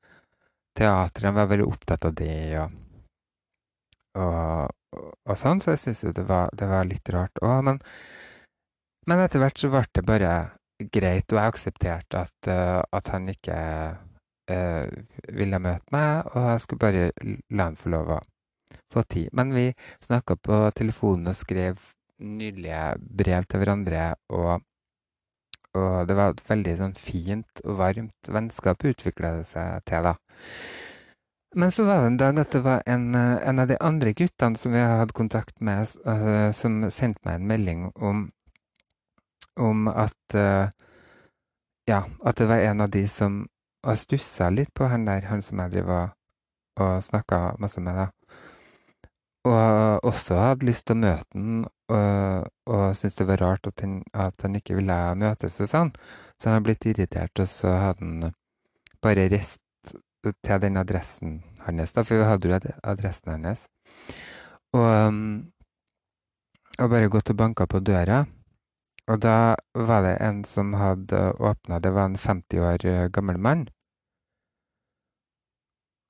teatret. 0.78 1.30
Han 1.30 1.38
var 1.38 1.50
veldig 1.54 1.70
opptatt 1.70 2.10
av 2.10 2.18
det. 2.18 2.60
og 2.64 2.84
og, 4.18 4.72
og 4.98 5.38
sånn, 5.38 5.62
så 5.62 5.76
jeg 5.76 5.84
syns 5.84 6.04
jo 6.06 6.14
det 6.16 6.26
var, 6.28 6.50
det 6.58 6.70
var, 6.70 6.88
litt 6.90 7.10
rart 7.14 7.42
òg. 7.44 7.60
Men, 7.68 7.80
men, 9.08 9.24
etter 9.24 9.44
hvert 9.44 9.60
så 9.62 9.70
ble 9.74 9.84
det 9.94 10.06
bare 10.08 10.34
greit, 10.94 11.30
og 11.32 11.40
jeg 11.40 11.54
aksepterte 11.54 12.24
at, 12.26 12.50
at 12.94 13.14
han 13.14 13.30
ikke 13.34 13.58
uh, 14.52 14.88
ville 15.34 15.60
møte 15.64 15.94
meg, 15.96 16.32
og 16.34 16.50
jeg 16.52 16.64
skulle 16.64 16.84
bare 16.86 17.12
la 17.50 17.70
han 17.70 17.80
få 17.80 17.94
lov 17.94 18.16
å 18.18 18.22
få 18.94 19.04
tid. 19.04 19.30
Men 19.34 19.54
vi 19.56 19.70
snakka 20.06 20.38
på 20.44 20.62
telefonen 20.76 21.32
og 21.32 21.40
skrev 21.40 21.80
nydelige 22.18 22.98
brev 23.20 23.46
til 23.46 23.62
hverandre, 23.62 24.08
og, 24.34 24.64
og 25.78 26.10
det 26.10 26.18
var 26.18 26.34
et 26.34 26.44
veldig 26.50 26.76
sånn 26.80 26.98
fint 26.98 27.64
og 27.66 27.80
varmt 27.82 28.32
vennskap 28.34 28.88
utvikla 28.90 29.38
det 29.40 29.48
seg 29.52 29.86
til, 29.88 30.12
da. 30.12 30.16
Men 31.56 31.72
så 31.72 31.86
var 31.88 32.02
det 32.02 32.08
en 32.08 32.18
dag 32.20 32.40
at 32.42 32.52
det 32.54 32.64
var 32.66 32.82
en, 32.86 33.16
eh, 33.16 33.50
en 33.50 33.60
av 33.60 33.70
de 33.70 33.78
andre 33.82 34.12
guttene 34.14 34.60
som 34.60 34.74
vi 34.76 34.82
hadde 34.84 35.16
kontakt 35.16 35.62
med, 35.62 35.88
uh, 36.06 36.52
som 36.52 36.84
sendte 36.92 37.24
meg 37.26 37.40
en 37.40 37.48
melding 37.48 37.86
om, 37.96 38.28
om 39.56 39.88
at 39.88 40.36
uh, 40.36 40.68
Ja, 41.88 42.02
at 42.20 42.36
det 42.36 42.50
var 42.50 42.60
en 42.60 42.82
av 42.84 42.90
de 42.92 43.06
som 43.08 43.46
har 43.88 44.00
stussa 44.00 44.50
litt 44.54 44.74
på 44.76 44.88
han 44.92 45.08
der, 45.08 45.28
han 45.30 45.42
som 45.42 45.62
jeg 45.64 45.78
driver 45.78 45.98
og, 46.02 46.16
og 46.84 47.04
snakka 47.08 47.42
masse 47.62 47.82
med, 47.84 47.98
da. 47.98 48.08
Og 49.48 50.08
også 50.12 50.38
hadde 50.42 50.68
lyst 50.68 50.88
til 50.88 50.98
å 50.98 51.02
møte 51.06 51.38
han, 51.38 51.62
og, 51.88 52.48
og 52.68 52.84
syntes 53.00 53.20
det 53.22 53.28
var 53.30 53.44
rart 53.46 53.70
at 53.70 53.84
han, 53.86 54.02
at 54.12 54.44
han 54.44 54.58
ikke 54.60 54.76
ville 54.76 54.98
møtes 55.20 55.62
og 55.64 55.72
sånn. 55.72 55.94
Så 56.36 56.50
han 56.50 56.58
hadde 56.58 56.68
blitt 56.68 56.88
irritert, 56.90 57.40
og 57.40 57.48
så 57.50 57.72
hadde 57.80 58.04
han 58.04 58.34
bare 59.04 59.30
reist 59.32 59.64
til 60.44 60.60
den 60.62 60.80
adressen 60.82 61.38
hans, 61.64 61.94
da, 61.96 62.04
for 62.04 62.20
vi 62.20 62.28
hadde 62.28 62.50
jo 62.50 62.74
adressen 62.84 63.32
hans. 63.32 63.68
Og, 64.76 64.84
um, 64.84 65.22
og 66.78 66.92
bare 66.92 67.14
gått 67.14 67.32
og 67.32 67.40
banka 67.40 67.66
på 67.70 67.80
døra. 67.80 68.26
Og 69.08 69.22
da 69.24 69.56
var 69.88 70.04
det 70.04 70.18
en 70.20 70.44
som 70.44 70.74
hadde 70.76 71.32
åpna. 71.40 71.80
Det 71.80 71.94
var 71.96 72.10
en 72.10 72.18
50 72.20 72.60
år 72.60 73.08
gammel 73.16 73.40
mann. 73.40 73.68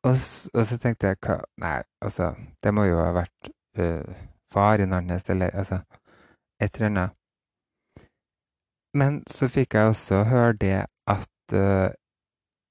Og, 0.03 0.17
og, 0.53 0.65
så 0.69 0.77
tenkte 0.77 1.07
jeg 1.07 1.19
hva 1.25 1.39
Nei, 1.61 1.81
altså, 2.01 2.33
det 2.63 2.73
må 2.73 2.85
jo 2.87 2.99
ha 3.01 3.11
vært 3.15 3.49
uh, 3.79 4.17
faren 4.53 4.93
hans, 4.93 5.29
eller 5.29 5.55
altså 5.57 5.81
et 6.61 6.75
eller 6.75 6.87
annet. 6.87 7.15
Men 8.97 9.23
så 9.29 9.49
fikk 9.51 9.75
jeg 9.75 9.91
også 9.91 10.23
høre 10.29 10.53
det 10.61 10.77
at, 11.07 11.33
uh, 11.53 11.89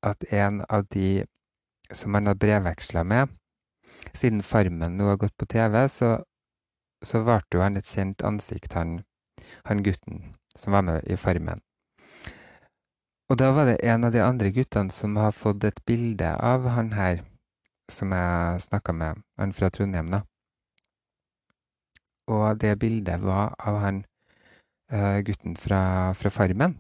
at 0.02 0.24
en 0.32 0.64
av 0.68 0.86
de 0.94 1.26
som 1.92 2.14
han 2.14 2.26
hadde 2.26 2.38
brevveksla 2.38 3.02
med. 3.02 3.28
Siden 4.14 4.42
Farmen 4.42 4.96
nå 4.96 5.10
har 5.10 5.20
gått 5.20 5.36
på 5.38 5.46
TV, 5.50 5.88
så, 5.88 6.16
så 7.04 7.22
varte 7.26 7.58
jo 7.58 7.62
han 7.62 7.76
et 7.78 7.90
kjent 7.90 8.22
ansikt, 8.26 8.74
han, 8.78 9.00
han, 9.66 9.82
gutten 9.86 10.34
som 10.56 10.76
var 10.76 10.86
med 10.86 11.06
i 11.10 11.18
Farmen. 11.20 11.62
Og 13.26 13.38
da 13.40 13.50
var 13.50 13.66
det 13.66 13.80
en 13.82 14.06
av 14.06 14.12
de 14.14 14.22
andre 14.22 14.52
guttene 14.54 14.94
som 14.94 15.16
har 15.18 15.34
fått 15.34 15.64
et 15.66 15.80
bilde 15.88 16.28
av 16.38 16.68
han 16.76 16.92
her, 16.94 17.24
som 17.90 18.14
jeg 18.14 18.62
snakka 18.68 18.94
med, 18.94 19.22
han 19.40 19.54
fra 19.56 19.70
Trondheim, 19.70 20.12
da. 20.14 20.22
Og 22.30 22.58
det 22.62 22.76
bildet 22.78 23.22
var 23.22 23.54
av 23.58 23.80
han 23.82 24.02
uh, 24.92 25.18
gutten 25.26 25.58
fra, 25.58 26.12
fra 26.14 26.30
Farmen. 26.30 26.78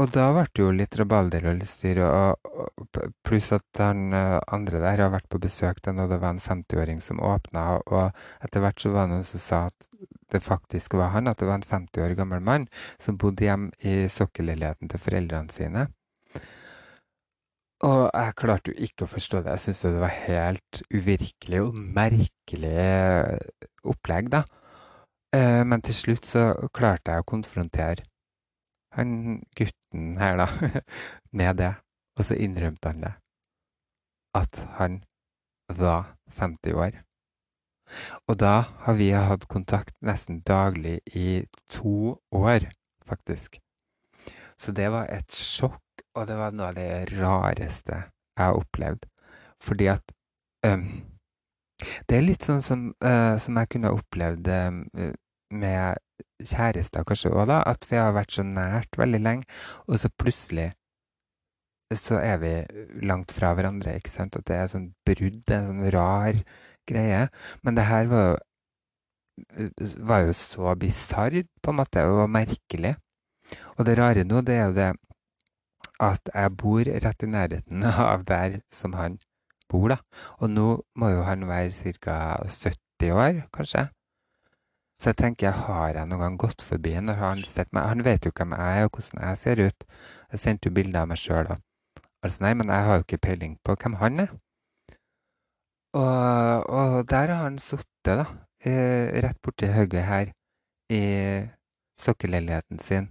Og 0.00 0.08
da 0.08 0.30
ble 0.32 0.46
det 0.48 0.62
jo 0.62 0.70
litt 0.72 0.96
rabalder 0.96 1.50
og 1.50 1.58
litt 1.58 1.68
styr, 1.68 1.98
pluss 3.28 3.50
at 3.52 3.80
han 3.80 4.14
eh, 4.16 4.38
andre 4.56 4.80
der 4.80 5.02
har 5.04 5.12
vært 5.12 5.28
på 5.28 5.40
besøk 5.42 5.82
til 5.84 6.00
og 6.00 6.08
det 6.08 6.16
var 6.22 6.32
en 6.32 6.40
50-åring 6.40 7.02
som 7.04 7.20
åpna, 7.20 7.82
og 7.84 8.22
etter 8.40 8.64
hvert 8.64 8.80
så 8.80 8.94
var 8.94 9.04
det 9.04 9.18
noen 9.18 9.26
som 9.28 9.42
sa 9.44 9.58
at 9.68 9.91
det 10.32 10.42
faktisk 10.44 10.94
var 10.98 11.12
han, 11.14 11.28
at 11.28 11.40
det 11.40 11.48
var 11.48 11.60
en 11.60 11.66
50 11.68 12.04
år 12.04 12.14
gammel 12.18 12.40
mann 12.44 12.68
som 13.00 13.18
bodde 13.20 13.44
hjemme 13.44 13.72
i 13.80 14.08
sokkelleiligheten 14.08 14.90
til 14.92 15.02
foreldrene 15.02 15.52
sine. 15.52 15.86
Og 17.82 18.10
jeg 18.14 18.34
klarte 18.38 18.70
jo 18.70 18.86
ikke 18.86 19.06
å 19.06 19.10
forstå 19.10 19.42
det. 19.42 19.56
Jeg 19.56 19.62
syntes 19.64 19.84
det 19.88 20.02
var 20.04 20.14
helt 20.14 20.82
uvirkelig 20.94 21.62
og 21.64 21.78
merkelig 21.98 22.76
opplegg, 23.90 24.30
da. 24.30 24.44
Eh, 25.34 25.62
men 25.66 25.82
til 25.82 25.96
slutt 25.96 26.28
så 26.28 26.44
klarte 26.74 27.10
jeg 27.10 27.24
å 27.24 27.30
konfrontere 27.32 28.06
han 28.92 29.40
gutten 29.56 30.18
her, 30.20 30.36
da, 30.36 30.46
med 31.38 31.56
det. 31.58 31.72
Og 32.20 32.28
så 32.28 32.36
innrømte 32.36 32.92
han 32.92 33.02
det. 33.06 33.14
At 34.36 34.60
han 34.78 35.00
var 35.68 36.12
50 36.36 36.76
år. 36.76 37.00
Og 38.28 38.38
da 38.40 38.54
har 38.84 38.96
vi 38.98 39.10
hatt 39.14 39.48
kontakt 39.50 39.94
nesten 40.04 40.40
daglig 40.48 41.00
i 41.14 41.44
to 41.72 42.16
år, 42.32 42.68
faktisk. 43.06 43.58
Så 44.58 44.72
det 44.72 44.90
var 44.94 45.10
et 45.10 45.32
sjokk, 45.34 45.82
og 46.14 46.28
det 46.28 46.36
var 46.38 46.54
noe 46.54 46.70
av 46.70 46.76
det 46.78 47.16
rareste 47.18 47.96
jeg 47.98 48.44
har 48.44 48.58
opplevd. 48.58 49.08
Fordi 49.62 49.88
at 49.92 50.14
um, 50.66 50.86
Det 52.08 52.14
er 52.14 52.22
litt 52.22 52.46
sånn 52.46 52.62
som, 52.62 52.82
uh, 53.02 53.34
som 53.42 53.56
jeg 53.58 53.72
kunne 53.74 53.90
opplevd 53.90 54.48
uh, 54.48 55.10
med 55.52 55.98
kjærester 56.46 57.06
kanskje 57.06 57.32
òg, 57.32 57.48
da. 57.50 57.58
At 57.66 57.86
vi 57.90 57.98
har 57.98 58.14
vært 58.14 58.36
så 58.36 58.44
nært 58.46 58.98
veldig 58.98 59.20
lenge, 59.22 59.48
og 59.88 59.98
så 59.98 60.10
plutselig 60.14 60.70
så 61.98 62.20
er 62.22 62.38
vi 62.40 62.52
langt 63.04 63.34
fra 63.36 63.52
hverandre. 63.56 63.96
ikke 63.98 64.12
sant? 64.12 64.36
At 64.38 64.46
det 64.48 64.56
er 64.56 64.70
sånn 64.70 64.92
brudd, 65.06 65.42
en 65.50 65.66
sånn 65.68 65.90
rar 65.92 66.38
greie. 66.88 67.28
Men 67.62 67.78
det 67.78 67.86
her 67.88 68.10
var 68.10 68.26
jo, 68.28 68.36
var 70.10 70.26
jo 70.26 70.36
så 70.36 70.74
bisarr, 70.78 71.42
på 71.62 71.72
en 71.72 71.80
måte, 71.80 72.04
og 72.04 72.30
merkelig. 72.30 72.96
Og 73.76 73.86
det 73.86 73.96
rare 73.98 74.24
nå, 74.24 74.40
det 74.46 74.58
er 74.58 74.68
jo 74.68 74.76
det 74.76 74.90
at 76.02 76.30
jeg 76.34 76.56
bor 76.58 76.88
rett 77.04 77.22
i 77.22 77.30
nærheten 77.30 77.84
av 78.12 78.24
der 78.26 78.60
som 78.74 78.96
han 78.98 79.18
bor, 79.70 79.88
da. 79.94 79.98
Og 80.40 80.50
nå 80.50 80.68
må 80.98 81.10
jo 81.12 81.26
han 81.26 81.46
være 81.48 81.92
ca. 82.02 82.38
70 82.46 83.12
år, 83.12 83.42
kanskje. 83.54 83.88
Så 85.02 85.10
jeg 85.10 85.18
tenker, 85.18 85.50
har 85.50 85.96
jeg 85.96 86.06
noen 86.06 86.20
gang 86.22 86.38
gått 86.38 86.62
forbi 86.62 86.94
når 87.02 87.18
han 87.18 87.40
sett 87.46 87.72
meg? 87.74 87.88
Han 87.90 88.04
vet 88.06 88.26
jo 88.26 88.30
hvem 88.36 88.54
jeg 88.54 88.82
er, 88.82 88.86
og 88.86 88.98
hvordan 88.98 89.24
jeg 89.24 89.38
ser 89.40 89.62
ut. 89.66 89.86
Jeg 90.30 90.42
sendte 90.42 90.70
jo 90.70 90.76
bilder 90.76 91.02
av 91.02 91.08
meg 91.10 91.18
sjøl 91.18 91.50
òg. 91.50 91.62
Altså, 92.22 92.44
nei, 92.44 92.52
men 92.54 92.70
jeg 92.70 92.86
har 92.86 93.00
jo 93.00 93.06
ikke 93.06 93.24
peiling 93.26 93.56
på 93.66 93.74
hvem 93.82 93.96
han 93.98 94.22
er. 94.26 94.36
Og, 95.92 96.70
og 96.70 97.08
der 97.10 97.32
har 97.34 97.42
han 97.44 97.58
sittet, 97.60 98.22
da, 98.22 98.24
rett 99.24 99.40
borti 99.44 99.68
hugget 99.72 100.06
her, 100.08 100.32
i 100.92 101.02
sokkelleiligheten 102.00 102.78
sin, 102.78 103.10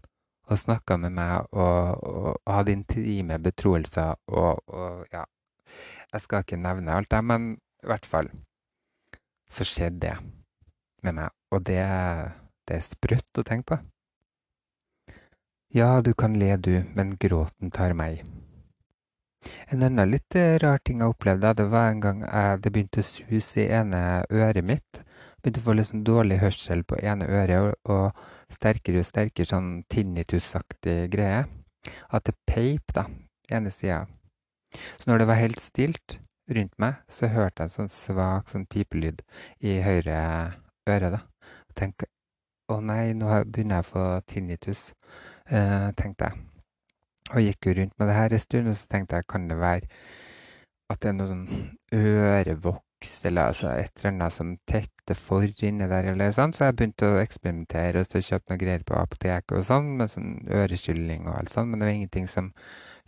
og 0.50 0.60
snakka 0.60 0.98
med 0.98 1.14
meg 1.16 1.46
og, 1.52 2.04
og, 2.04 2.40
og 2.46 2.54
hadde 2.54 2.76
intime 2.76 3.38
betroelser 3.40 4.18
og, 4.28 4.60
og 4.68 5.06
ja 5.14 5.24
Jeg 6.12 6.22
skal 6.22 6.44
ikke 6.44 6.58
nevne 6.60 6.92
alt, 6.92 7.12
det, 7.12 7.22
men 7.24 7.54
i 7.84 7.88
hvert 7.88 8.06
fall 8.06 8.28
så 9.52 9.64
skjedde 9.64 10.00
det 10.04 10.18
med 11.04 11.16
meg. 11.16 11.30
Og 11.52 11.64
det, 11.68 11.80
det 12.68 12.76
er 12.78 12.84
sprøtt 12.84 13.40
å 13.40 13.46
tenke 13.48 13.72
på. 13.72 13.78
Ja, 15.72 16.02
du 16.04 16.12
kan 16.14 16.36
le 16.36 16.58
du, 16.58 16.74
men 16.96 17.16
gråten 17.16 17.72
tar 17.72 17.96
meg. 17.96 18.26
En 19.74 19.84
annen 19.84 20.12
litt 20.12 20.36
eh, 20.38 20.58
rar 20.62 20.82
ting 20.86 21.02
jeg 21.02 21.14
opplevde, 21.14 21.54
det 21.58 21.68
var 21.72 21.90
en 21.90 22.02
gang 22.04 22.22
jeg, 22.26 22.60
det 22.62 22.72
begynte 22.74 23.02
å 23.02 23.08
suse 23.08 23.64
i 23.64 23.70
ene 23.74 24.02
øret 24.30 24.66
mitt. 24.68 25.02
Begynte 25.42 25.64
å 25.64 25.66
få 25.66 25.76
litt 25.78 25.90
sånn 25.90 26.06
dårlig 26.06 26.38
hørsel 26.44 26.84
på 26.86 27.00
ene 27.02 27.26
øret 27.26 27.58
og, 27.66 27.92
og 27.96 28.54
sterkere 28.54 29.02
og 29.02 29.08
sterkere 29.10 29.50
sånn 29.50 29.72
tinnitusaktig 29.90 30.98
greie. 31.14 31.46
At 32.14 32.28
det 32.28 32.38
peip, 32.46 32.94
da, 32.94 33.08
ene 33.50 33.74
sida. 33.74 34.04
Så 35.00 35.10
når 35.10 35.24
det 35.24 35.30
var 35.32 35.42
helt 35.42 35.64
stilt 35.64 36.20
rundt 36.52 36.78
meg, 36.82 37.02
så 37.10 37.32
hørte 37.32 37.64
jeg 37.64 37.72
en 37.72 37.76
sånn 37.80 37.92
svak 37.92 38.52
sånn 38.52 38.68
pipelyd 38.70 39.24
i 39.66 39.80
høyre 39.84 40.22
øre, 40.90 41.12
da. 41.18 41.24
Og 41.70 41.78
tenkte 41.80 42.12
å 42.72 42.80
nei, 42.84 43.12
nå 43.18 43.32
begynner 43.50 43.82
jeg 43.82 43.88
å 43.88 43.92
få 43.92 44.06
tinnitus, 44.30 44.92
eh, 45.50 45.90
tenkte 45.98 46.30
jeg. 46.30 46.51
Og 47.32 47.44
gikk 47.46 47.70
jo 47.70 47.76
rundt 47.78 47.98
med 48.00 48.10
det 48.10 48.18
her 48.18 48.34
en 48.34 48.44
stund, 48.44 48.72
og 48.72 48.78
så 48.78 48.88
tenkte 48.92 49.20
jeg 49.20 49.30
kan 49.30 49.48
det 49.50 49.60
være 49.62 49.88
at 50.92 51.00
det 51.00 51.12
er 51.12 51.16
noe 51.16 51.30
sånn 51.30 51.46
ørevoks 51.96 53.14
eller 53.30 53.52
altså 53.52 53.70
et 53.72 53.94
eller 54.02 54.12
annet 54.12 54.36
som 54.36 54.52
tetter 54.70 55.18
for 55.18 55.46
inni 55.64 55.88
der, 55.90 56.12
eller 56.12 56.34
sånn. 56.36 56.54
Så 56.54 56.68
jeg 56.68 56.78
begynte 56.78 57.08
å 57.08 57.22
eksperimentere 57.22 58.04
og 58.04 58.10
så 58.10 58.22
kjøpte 58.26 58.54
noe 58.54 58.62
greier 58.62 58.86
på 58.88 58.98
apoteket 59.00 59.58
og 59.58 59.68
sånn, 59.68 59.94
med 60.02 60.12
sånn 60.12 60.34
øreskylling 60.52 61.30
og 61.30 61.38
alt 61.38 61.54
sånn, 61.54 61.72
men 61.72 61.82
det 61.82 61.88
var 61.88 61.96
ingenting 61.96 62.28
som 62.30 62.52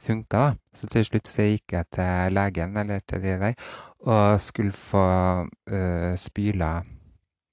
funka. 0.03 0.45
Så 0.75 0.89
til 0.91 1.05
slutt 1.07 1.29
så 1.29 1.49
gikk 1.51 1.75
jeg 1.75 1.89
til 1.97 2.37
legen, 2.37 2.79
eller 2.79 3.03
til 3.07 3.23
de 3.23 3.35
der, 3.43 3.59
og 4.07 4.41
skulle 4.43 4.75
få 4.75 5.05
øh, 5.43 6.15
spyla 6.19 6.73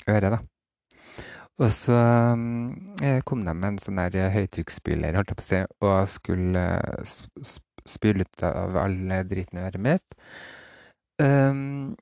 øret, 0.08 0.32
da. 0.38 0.40
Og 1.60 1.72
så 1.76 1.96
um, 2.32 2.76
kom 3.28 3.42
de 3.44 3.52
med 3.52 3.74
en 3.74 3.80
sånn 3.82 3.98
der 4.00 4.30
høytrykksspyler, 4.32 5.16
holdt 5.18 5.34
jeg 5.34 5.40
på 5.40 5.44
å 5.44 5.48
si, 5.48 5.58
og 5.84 5.96
skulle 6.08 6.62
uh, 6.80 7.50
spyle 7.88 8.24
ut 8.24 8.44
av 8.48 8.78
all 8.80 8.96
driten 9.28 9.60
i 9.60 9.66
øret 9.66 9.84
mitt. 9.84 10.16
Um, 11.20 11.98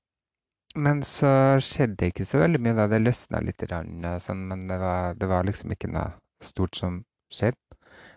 men 0.79 1.03
så 1.03 1.31
skjedde 1.65 1.97
det 1.99 2.11
ikke 2.13 2.29
så 2.29 2.43
veldig 2.45 2.61
mye 2.63 2.77
da. 2.79 2.87
Det 2.87 3.01
løsna 3.03 3.41
litt, 3.43 3.65
sånn, 4.23 4.45
men 4.47 4.69
det 4.71 4.79
var, 4.79 5.19
det 5.19 5.31
var, 5.31 5.49
liksom 5.49 5.75
ikke 5.75 5.91
noe 5.91 6.13
stort 6.45 6.79
som 6.79 7.03
skjedde. 7.35 7.59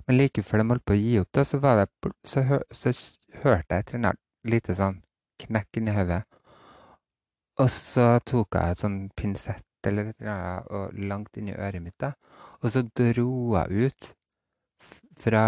Men 0.05 0.19
like 0.19 0.43
før 0.45 0.61
de 0.61 0.67
holdt 0.75 0.85
på 0.85 0.93
å 0.93 0.99
gi 0.99 1.17
opp, 1.23 1.31
da, 1.33 1.47
så, 1.47 1.57
det, 1.79 2.13
så, 2.27 2.45
så 2.69 2.93
hørte 3.41 3.81
jeg 3.81 3.87
et 3.87 4.21
lite 4.45 4.77
sånn 4.77 5.01
knekk 5.41 5.81
inni 5.81 5.97
hodet. 5.97 6.21
Og 7.61 7.69
så 7.73 8.13
tok 8.29 8.57
jeg 8.57 8.75
et 8.75 8.81
sånn 8.85 9.01
pinsett 9.17 9.65
annet 9.89 10.69
og 10.69 10.93
langt 10.93 11.37
inni 11.37 11.53
øret 11.57 11.81
mitt. 11.81 11.99
da. 11.99 12.13
Og 12.61 12.71
så 12.71 12.83
dro 12.97 13.55
jeg 13.57 13.87
ut 13.87 14.11
fra 15.21 15.45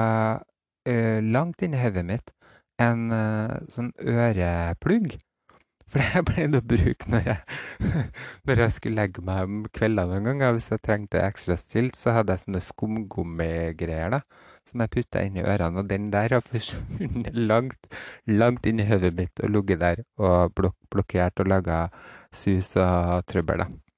uh, 0.90 1.20
langt 1.22 1.62
inni 1.62 1.82
hodet 1.82 2.06
mitt 2.06 2.34
en 2.82 3.12
uh, 3.14 3.60
sånn 3.74 3.94
øreplugg. 4.00 5.14
For 5.94 6.02
det 6.02 6.24
pleide 6.26 6.58
å 6.58 6.66
bruke 6.66 7.10
når 7.12 7.28
jeg, 7.28 7.58
når 8.50 8.62
jeg 8.64 8.74
skulle 8.78 9.04
legge 9.04 9.22
meg 9.26 9.44
om 9.46 9.60
kveldene 9.78 10.16
noen 10.16 10.26
ganger. 10.32 10.56
Hvis 10.58 10.72
jeg 10.74 10.82
trengte 10.82 11.22
ekstra 11.22 11.58
stilt, 11.60 12.00
så 12.00 12.16
hadde 12.18 12.34
jeg 12.34 12.48
sånne 12.48 12.64
skumgummigreier 12.66 14.16
da, 14.16 14.24
som 14.70 14.82
jeg 14.82 14.94
putta 14.96 15.22
inn 15.22 15.38
i 15.38 15.46
ørene. 15.46 15.84
Og 15.84 15.92
den 15.92 16.10
der 16.16 16.34
har 16.40 16.46
forsvunnet 16.50 17.38
langt, 17.38 17.94
langt 18.26 18.66
inn 18.70 18.82
i 18.82 18.90
hodet 18.90 19.14
mitt 19.20 19.46
og 19.46 19.54
ligget 19.54 19.86
der 19.86 20.04
og 20.18 20.58
blok 20.58 20.78
blokkert 20.94 21.46
og 21.46 21.54
laga 21.54 21.86
sus 22.34 22.74
og 22.74 23.22
trøbbel. 23.30 23.68
da. 23.68 23.93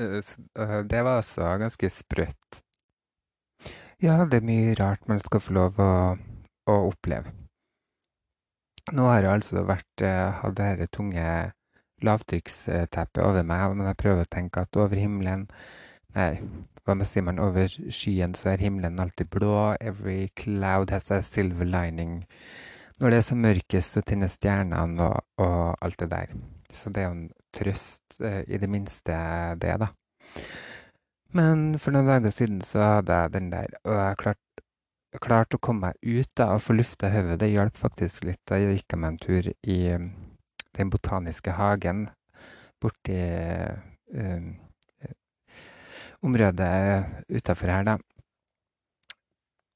Eh, 0.00 0.20
eh, 0.60 0.78
det 0.90 1.02
var 1.06 1.20
altså 1.20 1.48
ganske 1.58 1.90
sprøtt. 1.90 2.60
Ja, 4.02 4.24
det 4.26 4.40
er 4.40 4.46
mye 4.46 4.74
rart 4.78 5.08
man 5.08 5.22
skal 5.22 5.40
få 5.40 5.54
lov 5.54 5.80
å, 5.80 5.92
å 6.70 6.78
oppleve. 6.90 7.32
Nå 8.92 9.06
har 9.08 9.22
jeg 9.22 9.32
altså 9.38 9.62
vært, 9.64 10.02
hatt 10.04 10.56
det 10.58 10.66
dette 10.76 10.92
tunge 10.92 11.24
lavtrykksteppet 12.04 13.22
over 13.24 13.46
meg, 13.46 13.78
men 13.78 13.88
jeg 13.88 14.00
prøver 14.02 14.26
å 14.26 14.32
tenke 14.34 14.66
at 14.66 14.76
over 14.76 15.00
himmelen 15.00 15.46
Nei, 16.14 16.36
hva 16.86 16.94
sier 17.02 17.24
man? 17.26 17.40
Over 17.42 17.66
skyen 17.66 18.36
så 18.38 18.52
er 18.52 18.62
himmelen 18.62 19.00
alltid 19.02 19.32
blå. 19.34 19.74
Every 19.80 20.28
cloud 20.38 20.92
has 20.94 21.10
a 21.10 21.18
silver 21.26 21.66
lining. 21.66 22.20
Når 23.02 23.10
det 23.10 23.18
er 23.18 23.26
som 23.26 23.40
mørkest, 23.42 23.96
så 23.96 24.02
tenner 24.06 24.30
stjernene 24.30 25.08
og, 25.08 25.24
og 25.42 25.74
alt 25.82 25.98
det 25.98 26.12
der. 26.12 26.36
Så 26.74 26.90
det 26.90 27.02
er 27.02 27.08
jo 27.08 27.16
en 27.16 27.28
trøst, 27.54 28.20
eh, 28.20 28.42
i 28.50 28.58
det 28.60 28.70
minste 28.70 29.16
det, 29.62 29.76
da. 29.80 29.90
Men 31.34 31.78
for 31.82 31.94
noen 31.94 32.10
dager 32.10 32.34
siden 32.34 32.60
så 32.66 32.82
hadde 32.96 33.20
jeg 33.22 33.34
den 33.34 33.50
der, 33.54 33.78
og 33.86 33.96
jeg 33.98 34.20
klarte 34.22 34.40
klart 35.22 35.54
å 35.54 35.60
komme 35.62 35.92
meg 35.92 35.98
ut 36.02 36.30
da, 36.34 36.48
og 36.54 36.62
få 36.62 36.74
lufta 36.74 37.10
hodet. 37.12 37.38
Det 37.42 37.52
hjalp 37.52 37.76
faktisk 37.78 38.24
litt. 38.26 38.40
Da 38.50 38.58
gikk 38.58 38.88
jeg 38.90 38.98
meg 38.98 39.12
en 39.12 39.20
tur 39.22 39.50
i 39.62 39.78
um, 39.94 40.10
Den 40.74 40.90
botaniske 40.90 41.52
hagen 41.54 42.08
borti 42.82 43.14
um, 44.10 44.48
området 46.24 47.28
utafor 47.30 47.70
her, 47.70 47.86
da. 47.86 47.98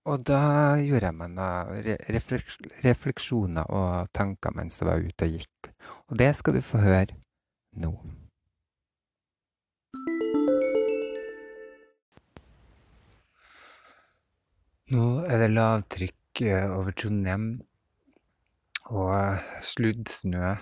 Og 0.08 0.22
da 0.24 0.40
gjorde 0.80 1.10
jeg 1.10 1.16
meg 1.18 1.34
noen 1.36 1.88
refleksjoner 2.86 3.68
og 3.68 4.08
tanker 4.16 4.54
mens 4.56 4.78
jeg 4.80 4.88
var 4.88 5.04
ute 5.04 5.26
og 5.26 5.34
gikk. 5.36 5.68
Og 6.08 6.20
det 6.22 6.30
skal 6.38 6.56
du 6.56 6.62
få 6.64 6.80
høre 6.80 7.18
nå. 7.76 7.92
Nå 14.88 15.06
er 15.28 15.42
det 15.42 15.50
lavtrykk 15.52 16.40
eh, 16.48 16.70
over 16.72 16.94
Trondheim, 16.96 17.50
og 18.88 19.42
sluddsnø 19.60 20.54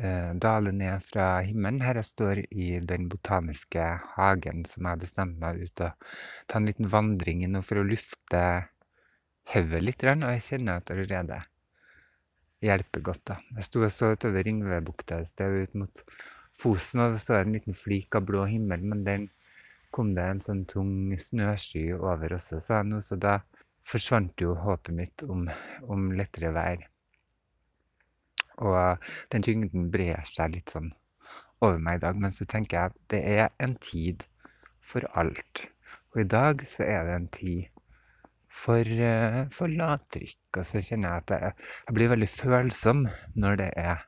daler 0.00 0.72
ned 0.72 1.04
fra 1.04 1.42
himmelen. 1.44 1.82
Her 1.84 2.00
jeg 2.00 2.08
står 2.08 2.42
i 2.48 2.72
Den 2.80 3.08
botaniske 3.12 3.84
hagen, 4.16 4.64
som 4.64 4.88
jeg 4.88 5.02
bestemte 5.02 5.40
meg 5.42 5.60
ut 5.60 5.84
og 5.84 6.10
ta 6.48 6.60
en 6.60 6.68
liten 6.68 6.88
vandring 6.92 7.44
nå 7.50 7.60
for 7.66 7.82
å 7.82 7.86
lufte 7.86 8.42
hodet 9.52 9.82
litt, 9.82 10.04
og 10.04 10.28
jeg 10.30 10.46
kjenner 10.46 10.80
at 10.80 10.92
allerede 10.94 11.40
hjelper 12.64 13.00
godt. 13.00 13.24
da. 13.26 13.38
Jeg 13.56 13.66
sto 13.66 13.84
og 13.84 13.92
så 13.92 14.12
utover 14.14 14.44
Ringvebukta 14.46 15.20
et 15.20 15.32
sted 15.32 15.62
ut 15.64 15.74
mot 15.82 16.04
Fosen, 16.60 17.00
og 17.00 17.14
det 17.14 17.22
står 17.22 17.46
en 17.46 17.54
liten 17.56 17.76
flik 17.76 18.14
av 18.18 18.26
blå 18.28 18.44
himmel, 18.44 18.82
men 18.84 19.04
den 19.06 19.28
kom 19.90 20.12
det 20.14 20.26
en 20.28 20.42
sånn 20.44 20.66
tung 20.68 21.14
snøsky 21.18 21.86
over 21.96 22.36
også, 22.36 22.60
sa 22.62 22.82
nå 22.84 23.00
Så 23.00 23.16
da 23.16 23.40
forsvant 23.88 24.36
jo 24.44 24.54
håpet 24.54 24.94
mitt 24.94 25.24
om, 25.24 25.48
om 25.88 26.10
lettere 26.12 26.52
vær. 26.54 26.89
Og 28.60 29.10
den 29.32 29.44
tyngden 29.46 29.90
brer 29.92 30.24
seg 30.28 30.54
litt 30.54 30.72
sånn 30.74 30.92
over 31.60 31.80
meg 31.80 32.00
i 32.00 32.04
dag. 32.04 32.20
Men 32.20 32.34
så 32.36 32.46
tenker 32.48 32.76
jeg 32.76 32.92
at 32.92 33.02
det 33.12 33.20
er 33.24 33.52
en 33.62 33.76
tid 33.80 34.24
for 34.84 35.04
alt. 35.18 35.66
Og 36.14 36.24
i 36.24 36.28
dag 36.28 36.64
så 36.66 36.86
er 36.86 37.06
det 37.06 37.16
en 37.16 37.28
tid 37.34 37.68
for, 38.50 38.82
uh, 38.82 39.44
for 39.54 39.70
lavtrykk. 39.70 40.38
Og 40.58 40.66
så 40.66 40.82
kjenner 40.82 41.14
jeg 41.14 41.24
at 41.24 41.34
jeg, 41.36 41.68
jeg, 41.86 41.96
blir 41.96 42.12
veldig 42.14 42.30
følsom 42.32 43.06
når 43.38 43.60
det 43.62 43.70
er 43.78 44.04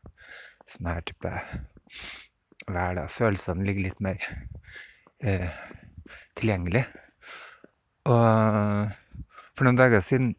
sånn 0.67 0.91
her 0.91 1.07
type 1.07 1.35
vær. 2.67 2.99
da. 2.99 3.07
Ligger 3.62 3.87
litt 3.88 4.01
mer 4.03 4.23
eh, 5.23 5.51
tilgjengelig. 6.38 6.85
Og 8.11 8.93
for 9.53 9.69
noen 9.69 9.79
dager 9.79 10.03
siden 10.03 10.33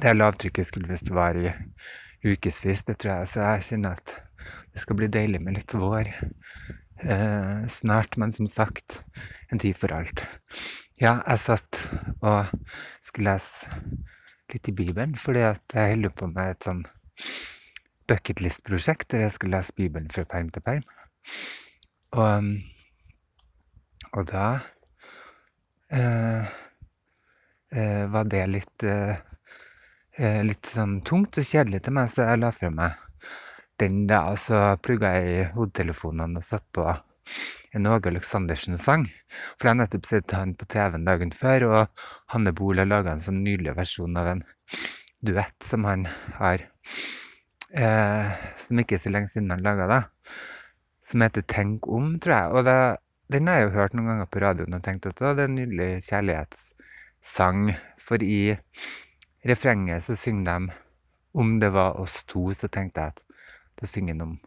Det 0.00 0.12
lavtrykket 0.14 0.68
skulle 0.68 0.88
visst 0.88 1.10
vare 1.12 1.40
i 1.42 1.50
ukevis, 2.24 2.84
det 2.86 2.98
tror 3.00 3.20
jeg, 3.20 3.30
så 3.32 3.46
jeg 3.46 3.66
kjenner 3.70 3.98
at 3.98 4.14
det 4.74 4.82
skal 4.82 4.98
bli 4.98 5.08
deilig 5.12 5.40
med 5.42 5.56
litt 5.58 5.74
vår 5.74 6.10
eh, 6.10 7.66
snart. 7.72 8.16
Men 8.20 8.32
som 8.32 8.48
sagt, 8.50 9.00
en 9.50 9.60
tid 9.62 9.76
for 9.78 9.92
alt. 9.94 10.24
Ja, 11.00 11.18
jeg 11.24 11.42
satt 11.42 11.80
og 12.20 12.50
skulle 13.06 13.36
lese 13.36 13.70
litt 14.52 14.68
i 14.68 14.74
Bibelen, 14.74 15.14
fordi 15.16 15.46
at 15.48 15.76
jeg 15.76 15.94
holder 15.94 16.16
på 16.16 16.28
med 16.32 16.56
et 16.56 16.66
sånn 16.66 16.84
bucketlist-prosjekt 18.10 19.12
der 19.12 19.26
jeg 19.26 19.36
skulle 19.36 19.60
lese 19.60 19.76
Bibelen 19.76 20.10
fra 20.10 20.26
perm 20.28 20.50
til 20.52 20.64
perm. 20.66 20.84
Og 22.18 22.52
og 24.10 24.26
da 24.26 24.46
eh, 25.94 26.46
eh, 27.70 28.04
var 28.10 28.26
det 28.26 28.46
litt 28.50 28.82
eh, 28.82 29.20
litt 30.20 30.68
sånn 30.68 30.98
tungt 31.06 31.38
og 31.40 31.46
kjedelig 31.48 31.84
til 31.86 31.94
meg, 31.96 32.10
så 32.12 32.26
jeg 32.28 32.40
la 32.42 32.50
fra 32.52 32.70
meg 32.74 32.98
den 33.80 34.02
da. 34.10 34.26
Og 34.32 34.38
så 34.42 34.60
plugga 34.84 35.14
jeg 35.16 35.30
i 35.30 35.48
hodetelefonene 35.54 36.42
og 36.42 36.46
satt 36.46 36.66
på 36.76 36.86
en 37.76 37.86
Åge 37.86 38.10
Aleksandersen-sang. 38.10 39.06
For 39.56 39.68
jeg 39.68 39.72
har 39.72 39.80
nettopp 39.80 40.08
sett 40.10 40.34
han 40.36 40.56
på 40.58 40.68
TV-en 40.70 41.06
dagen 41.06 41.32
før, 41.36 41.66
og 41.70 42.06
Hanne 42.34 42.52
Bohl 42.56 42.82
har 42.82 42.90
laga 42.90 43.14
en 43.14 43.24
sånn 43.24 43.42
nydelig 43.46 43.76
versjon 43.78 44.18
av 44.18 44.32
en 44.34 44.42
duett 45.24 45.68
som 45.68 45.84
han 45.84 46.06
har 46.38 46.64
eh, 47.76 48.30
Som 48.64 48.80
ikke 48.80 48.96
er 48.96 49.02
så 49.04 49.12
lenge 49.12 49.30
siden 49.32 49.52
han 49.52 49.64
laga, 49.64 49.86
da. 49.90 50.00
Som 51.06 51.22
heter 51.22 51.42
'Tenk 51.42 51.86
om', 51.86 52.18
tror 52.20 52.34
jeg. 52.34 52.50
Og 52.52 52.64
det 52.64 52.80
den 53.30 53.46
har 53.46 53.60
jeg 53.60 53.68
jo 53.68 53.76
hørt 53.76 53.92
noen 53.94 54.08
ganger 54.10 54.26
på 54.26 54.40
radioen 54.42 54.74
og 54.74 54.82
tenkt 54.82 55.06
at 55.06 55.20
det 55.20 55.28
er 55.28 55.44
en 55.44 55.54
nydelig 55.54 56.02
kjærlighetssang. 56.02 57.76
For 58.02 58.18
i 58.26 58.56
refrenget 59.46 60.04
så 60.04 60.16
synger 60.18 60.44
de 60.50 60.78
om 61.32 61.58
det 61.60 61.70
var 61.72 62.00
oss 62.00 62.24
to, 62.28 62.50
så 62.54 62.68
tenkte 62.68 63.00
jeg 63.00 63.14
at 63.14 63.20
da 63.80 63.88
synger 63.88 64.16
han 64.16 64.28
om 64.28 64.38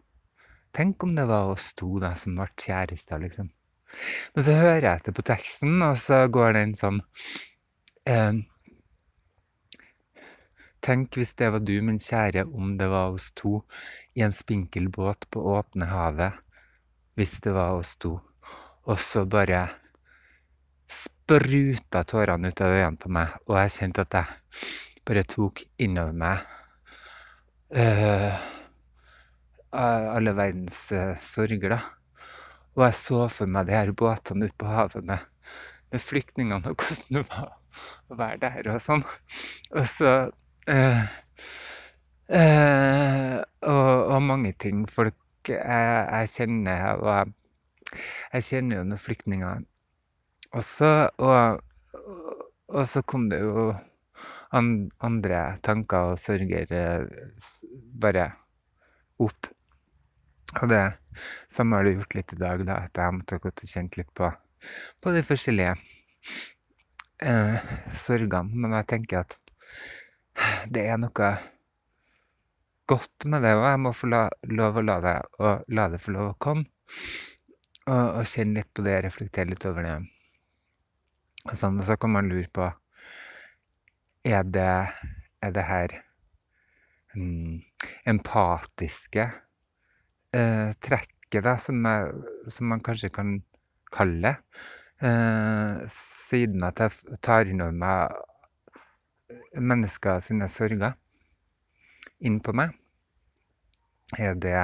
Tenk 0.74 1.04
om 1.06 1.12
det 1.14 1.28
var 1.30 1.52
oss 1.52 1.68
to 1.78 2.00
da, 2.02 2.16
som 2.18 2.34
ble 2.34 2.48
kjærester, 2.58 3.20
liksom. 3.22 3.52
Men 4.34 4.42
så 4.42 4.56
hører 4.58 4.82
jeg 4.82 5.00
etter 5.00 5.14
på 5.14 5.22
teksten, 5.22 5.76
og 5.86 6.00
så 6.02 6.24
går 6.26 6.56
den 6.56 6.72
sånn 6.74 6.98
eh, 8.10 8.40
Tenk 10.84 11.14
hvis 11.16 11.36
det 11.38 11.52
var 11.54 11.62
du, 11.62 11.76
min 11.80 12.00
kjære, 12.02 12.44
om 12.50 12.74
det 12.80 12.90
var 12.90 13.14
oss 13.14 13.30
to 13.38 13.62
i 14.18 14.26
en 14.26 14.34
spinkel 14.34 14.90
båt 14.92 15.28
på 15.32 15.40
åpne 15.54 15.86
havet. 15.88 16.42
Hvis 17.14 17.38
det 17.46 17.54
var 17.54 17.78
oss 17.78 17.94
to. 17.96 18.18
Og 18.84 18.98
så 19.00 19.22
bare 19.24 19.62
spruta 21.24 22.02
tårene 22.04 22.50
ut 22.52 22.60
av 22.60 22.74
øynene 22.74 23.00
på 23.00 23.10
meg, 23.12 23.32
og 23.48 23.56
jeg 23.56 23.72
kjente 23.78 24.04
at 24.04 24.16
jeg 24.18 24.64
bare 25.08 25.22
tok 25.28 25.62
innover 25.80 26.12
meg 26.20 26.42
uh, 27.72 28.36
alle 29.72 30.34
verdens 30.36 30.82
uh, 30.92 31.16
sorger, 31.24 31.78
da. 31.78 31.80
Og 32.76 32.84
jeg 32.84 32.98
så 33.00 33.24
for 33.32 33.48
meg 33.48 33.70
de 33.70 33.76
her 33.76 33.92
båtene 33.96 34.50
ute 34.50 34.58
på 34.60 34.68
havet 34.68 35.08
med, 35.08 35.24
med 35.94 36.04
flyktningene, 36.04 36.74
og 36.74 36.76
hvordan 36.76 37.16
det 37.16 37.26
var 37.32 37.52
å 38.10 38.20
være 38.20 38.40
der 38.44 38.72
og 38.74 38.80
sånn. 38.84 39.04
Og 39.72 39.88
så 39.96 40.14
uh, 40.68 41.04
og, 42.34 43.92
og, 44.10 44.18
mange 44.24 44.52
ting 44.60 44.84
folk 44.88 45.48
jeg, 45.48 45.56
jeg 45.60 46.30
kjenner, 46.36 47.00
og 47.00 47.08
jeg, 47.14 48.02
jeg 48.32 48.46
kjenner 48.50 48.80
jo 48.80 48.90
noen 48.90 49.00
flyktninger 49.00 49.64
også. 50.58 50.92
Og, 51.24 51.60
og 52.74 52.88
så 52.90 53.02
kom 53.06 53.28
det 53.32 53.42
jo 53.42 53.72
andre 54.54 55.42
tanker 55.66 56.12
og 56.12 56.20
sorger 56.22 56.70
bare 58.00 58.28
opp. 59.22 59.50
Og 60.60 60.68
det 60.70 60.82
samme 61.52 61.78
har 61.78 61.86
det 61.86 61.96
gjort 61.96 62.14
litt 62.18 62.34
i 62.34 62.40
dag, 62.40 62.66
da, 62.66 62.82
at 62.86 63.00
jeg 63.00 63.16
måtte 63.16 63.40
gått 63.42 63.64
og 63.64 63.70
kjent 63.70 63.96
litt 63.98 64.12
på, 64.14 64.28
på 65.02 65.14
de 65.14 65.22
forskjellige 65.26 65.74
eh, 67.24 67.72
sorgene. 68.04 68.44
Men 68.52 68.76
jeg 68.78 68.90
tenker 68.92 69.24
at 69.24 69.38
det 70.70 70.86
er 70.90 71.00
noe 71.00 71.32
godt 72.90 73.26
med 73.30 73.44
det 73.46 73.54
og 73.56 73.64
Jeg 73.64 73.80
må 73.80 73.92
få 73.96 74.10
la, 74.12 74.24
lov 74.50 74.78
å 74.80 74.84
la 74.84 74.98
det, 75.02 75.18
og 75.40 75.76
la 75.76 75.88
det 75.92 76.02
få 76.02 76.14
lov 76.14 76.32
å 76.32 76.40
komme. 76.46 76.66
Og, 77.84 78.20
og 78.20 78.26
kjenne 78.28 78.60
litt 78.60 78.70
på 78.72 78.84
det, 78.84 79.00
reflektere 79.04 79.50
litt 79.50 79.64
over 79.68 79.84
det. 79.84 79.98
Sånn, 81.52 81.82
så 81.84 81.98
kan 82.00 82.14
man 82.14 82.30
lure 82.32 82.48
på 82.48 82.70
er 84.24 84.46
det, 84.48 84.70
er 85.44 85.50
det 85.52 85.64
her 85.68 85.96
mm, 87.12 87.58
empatiske 88.08 89.26
eh, 90.32 90.70
trekket, 90.80 91.42
da, 91.44 91.58
som, 91.60 91.84
er, 91.84 92.14
som, 92.48 92.70
man 92.72 92.80
kanskje 92.80 93.12
kan 93.12 93.36
kalle 93.92 94.22
det? 94.24 94.34
eh, 95.02 95.84
siden 96.28 96.64
at 96.66 96.80
jeg 96.80 97.18
tar 97.24 97.48
inn 97.50 97.62
over 97.64 97.76
meg 97.76 98.14
mennesker 99.54 100.22
sine 100.24 100.48
sorger 100.52 100.94
inn 102.24 102.40
på 102.44 102.54
meg. 102.56 102.74
Er 104.20 104.34
det 104.38 104.58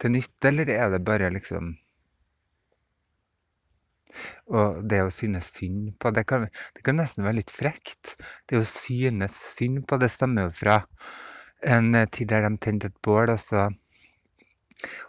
til 0.00 0.14
nytte, 0.14 0.48
eller 0.48 0.70
er 0.72 0.90
det 0.92 1.04
bare 1.04 1.30
liksom 1.32 1.76
og 4.50 4.80
det 4.90 5.02
å 5.04 5.12
synes 5.14 5.50
synd 5.54 5.94
på 6.00 6.12
det 6.14 6.26
kan, 6.28 6.46
det 6.76 6.84
kan 6.86 6.98
nesten 7.00 7.26
være 7.26 7.40
litt 7.40 7.52
frekt. 7.54 8.16
Det 8.48 8.60
å 8.60 8.66
synes 8.66 9.36
synd 9.56 9.84
på 9.88 9.98
det 10.00 10.10
stammer 10.14 10.48
jo 10.48 10.56
fra 10.62 10.80
en 11.60 11.92
tid 12.10 12.30
der 12.30 12.46
de 12.46 12.56
tente 12.60 12.88
et 12.88 12.98
bål, 13.04 13.34
og, 13.34 13.40
så, 13.40 13.66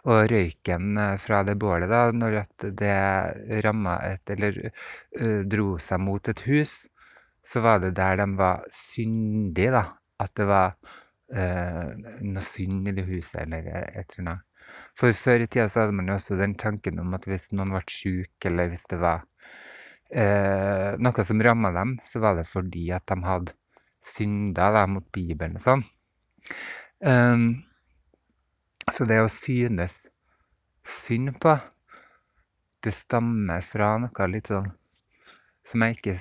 og 0.04 0.24
røyken 0.30 0.98
eh, 1.00 1.16
fra 1.20 1.42
det 1.48 1.56
bålet, 1.60 1.88
da, 1.90 2.04
når 2.12 2.42
det 2.76 2.96
ramma 3.64 3.98
et 4.06 4.34
Eller 4.34 4.58
uh, 4.68 5.40
dro 5.48 5.76
seg 5.80 6.00
mot 6.00 6.28
et 6.28 6.44
hus, 6.48 6.82
så 7.44 7.62
var 7.64 7.80
det 7.82 7.94
der 7.96 8.20
de 8.20 8.28
var 8.38 8.66
syndige, 8.76 9.72
da. 9.74 9.86
At 10.22 10.36
det 10.38 10.46
var 10.46 10.76
uh, 11.34 11.88
noe 12.20 12.44
synd 12.46 12.88
i 12.88 12.96
det 12.96 13.08
huset, 13.08 13.42
eller 13.46 13.66
et 13.72 14.18
eller 14.18 14.28
annet. 14.28 14.48
For 14.98 15.16
før 15.16 15.44
i 15.44 15.48
tida 15.48 15.68
så 15.72 15.84
hadde 15.84 15.96
man 15.96 16.10
jo 16.10 16.16
også 16.18 16.36
den 16.40 16.54
tanken 16.60 17.00
om 17.00 17.14
at 17.16 17.26
hvis 17.28 17.50
noen 17.56 17.72
ble 17.72 17.82
syk, 17.88 18.34
eller 18.48 18.70
hvis 18.72 18.84
det 18.90 18.98
var 19.00 19.24
eh, 20.12 20.92
noe 21.00 21.24
som 21.26 21.42
ramma 21.42 21.72
dem, 21.74 21.96
så 22.04 22.22
var 22.22 22.36
det 22.38 22.46
fordi 22.50 22.90
at 22.94 23.06
de 23.08 23.18
hadde 23.24 23.56
synda 24.04 24.70
da, 24.74 24.86
mot 24.90 25.06
Bibelen 25.14 25.56
og 25.60 25.64
sånn. 25.64 25.84
Um, 27.02 27.62
så 28.92 29.06
det 29.06 29.20
å 29.22 29.30
synes 29.30 30.04
synd 30.86 31.36
på, 31.42 31.56
det 32.82 32.94
stammer 32.94 33.62
fra 33.64 33.94
noe 34.02 34.30
litt 34.30 34.50
sånn 34.50 34.72
som 35.70 35.84
jeg 35.86 35.96
ikke 35.96 36.16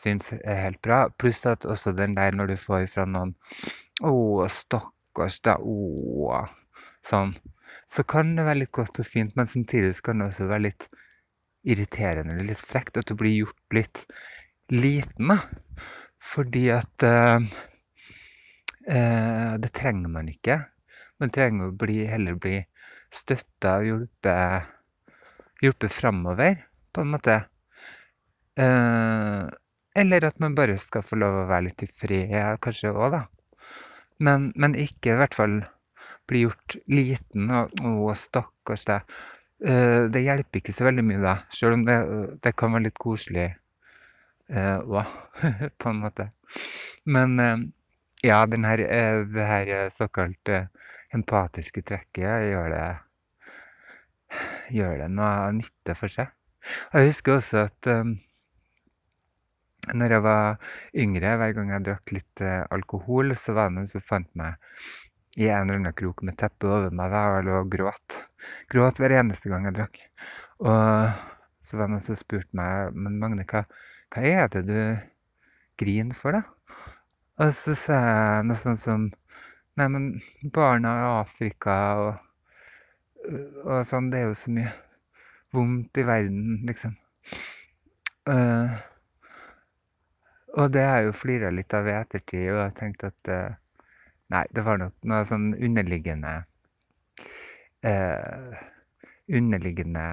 syns 0.00 0.30
er 0.40 0.62
helt 0.64 0.80
bra. 0.82 1.02
Pluss 1.20 1.44
at 1.46 1.66
også 1.68 1.92
den 1.96 2.16
der 2.16 2.32
når 2.34 2.54
du 2.54 2.56
får 2.56 2.86
fra 2.88 3.04
noen 3.04 3.34
'Å, 4.00 4.48
stakkars 4.48 5.40
deg', 5.44 5.60
å 5.60 6.48
Sånn 7.04 7.34
så 7.90 8.04
kan 8.06 8.36
det 8.36 8.46
være 8.46 8.62
litt 8.62 8.74
godt 8.76 9.00
og 9.02 9.06
fint, 9.08 9.34
men 9.36 9.48
samtidig 9.50 9.96
kan 10.04 10.20
det 10.20 10.30
også 10.30 10.46
være 10.50 10.68
litt 10.68 10.86
irriterende 11.66 12.36
eller 12.36 12.52
litt 12.52 12.62
frekt 12.62 13.00
at 13.00 13.10
du 13.10 13.16
blir 13.18 13.42
gjort 13.42 13.76
litt 13.76 14.04
liten. 14.70 15.32
da. 15.32 15.38
Fordi 16.20 16.66
at 16.70 17.04
uh, 17.04 17.40
uh, 18.86 19.52
Det 19.58 19.72
trenger 19.72 20.12
man 20.12 20.28
ikke. 20.28 20.60
Man 21.20 21.32
trenger 21.34 21.70
å 21.70 21.76
bli, 21.76 22.04
heller 22.08 22.36
bli 22.40 22.60
støtta 23.12 23.80
og 23.80 23.88
hjulpet, 23.88 24.68
hjulpet 25.64 25.92
framover, 25.92 26.62
på 26.94 27.02
en 27.02 27.12
måte. 27.16 27.40
Uh, 28.60 29.50
eller 29.96 30.28
at 30.28 30.38
man 30.40 30.54
bare 30.54 30.78
skal 30.78 31.02
få 31.02 31.18
lov 31.18 31.42
å 31.42 31.48
være 31.50 31.66
litt 31.68 31.82
i 31.84 31.90
fred, 31.90 32.60
kanskje 32.62 32.94
òg, 32.94 33.16
da. 33.16 33.24
Men, 34.20 34.50
men 34.54 34.76
ikke 34.78 35.14
i 35.14 35.18
hvert 35.18 35.34
fall 35.34 35.62
blir 36.30 36.46
gjort 36.46 36.78
liten. 36.86 37.50
Og 37.50 37.74
'Å, 37.82 38.14
stakkars 38.16 38.86
deg'. 38.88 39.18
Det 39.60 40.22
hjelper 40.24 40.62
ikke 40.62 40.72
så 40.72 40.86
veldig 40.86 41.02
mye, 41.04 41.20
da. 41.20 41.34
Selv 41.52 41.76
om 41.76 41.82
det, 41.84 41.98
det 42.40 42.54
kan 42.56 42.72
være 42.72 42.86
litt 42.86 42.96
koselig 42.96 43.50
òg, 44.50 44.96
uh, 44.96 45.10
på 45.80 45.90
en 45.90 46.00
måte. 46.00 46.30
Men 47.04 47.36
uh, 47.38 47.58
ja, 48.24 48.40
her, 48.44 48.82
det 49.32 49.46
her 49.46 49.90
såkalt 49.96 50.50
empatiske 51.14 51.82
trekket 51.82 52.50
gjør 52.50 52.74
det, 52.74 52.88
gjør 54.76 54.98
det 55.04 55.08
noe 55.12 55.52
nytte 55.56 55.96
for 55.98 56.12
seg. 56.12 56.32
Jeg 56.92 57.12
husker 57.12 57.38
også 57.38 57.64
at 57.64 57.88
når 59.96 60.12
jeg 60.12 60.22
var 60.22 60.58
yngre, 60.92 61.36
hver 61.40 61.54
gang 61.56 61.72
jeg 61.72 61.86
drakk 61.86 62.12
litt 62.12 62.42
alkohol, 62.44 63.32
så 63.32 63.56
var 63.56 63.70
det 63.70 63.78
noen 63.78 63.88
som 63.90 64.04
fant 64.04 64.28
meg 64.36 64.60
i 65.40 65.48
en 65.48 65.68
eller 65.68 65.78
annen 65.80 65.96
krok 65.96 66.20
med 66.26 66.36
teppet 66.40 66.68
over 66.68 66.92
meg 66.92 67.14
jeg 67.16 67.44
lå 67.46 67.60
og 67.62 67.70
gråt. 67.72 68.16
Gråt 68.72 69.00
hver 69.00 69.14
eneste 69.22 69.48
gang 69.52 69.68
jeg 69.68 69.78
drakk. 69.78 70.00
Og 70.60 70.74
så 71.64 71.78
var 71.78 71.86
det 71.88 71.94
noen 71.94 72.04
som 72.04 72.18
spurte 72.18 72.56
meg 72.58 72.96
men 72.96 73.16
Magne, 73.22 73.46
hva, 73.48 73.64
hva 74.12 74.24
er 74.26 74.50
det 74.52 74.64
du 74.68 74.80
griner 75.80 76.18
for, 76.18 76.36
da? 76.36 76.42
Og 77.40 77.54
så 77.56 77.76
sa 77.78 77.96
jeg 78.04 78.48
noe 78.50 78.60
sånt 78.60 78.84
som 78.84 79.08
Nei, 79.78 79.86
men 79.88 80.06
barna 80.52 80.90
i 80.98 81.04
Afrika 81.22 81.74
og, 82.02 82.08
og 83.62 83.86
sånn, 83.88 84.10
det 84.12 84.18
er 84.18 84.26
jo 84.26 84.34
så 84.36 84.50
mye 84.52 84.72
vondt 85.56 86.00
i 86.02 86.04
verden, 86.04 86.58
liksom. 86.68 86.96
Uh, 88.28 88.74
og 90.58 90.74
det 90.74 90.84
har 90.84 91.00
jeg 91.00 91.08
jo 91.08 91.16
flira 91.16 91.52
litt 91.54 91.72
av 91.78 91.88
i 91.88 91.94
ettertid, 91.96 92.50
og 92.50 92.60
jeg 92.60 92.76
tenkte 92.82 93.12
at 93.14 93.32
uh, 93.32 93.59
Nei, 94.30 94.44
det 94.54 94.62
var 94.62 94.78
nok 94.78 94.94
noe 95.10 95.24
sånn 95.26 95.50
underliggende 95.58 96.34
eh, 97.82 98.60
Underliggende 99.30 100.04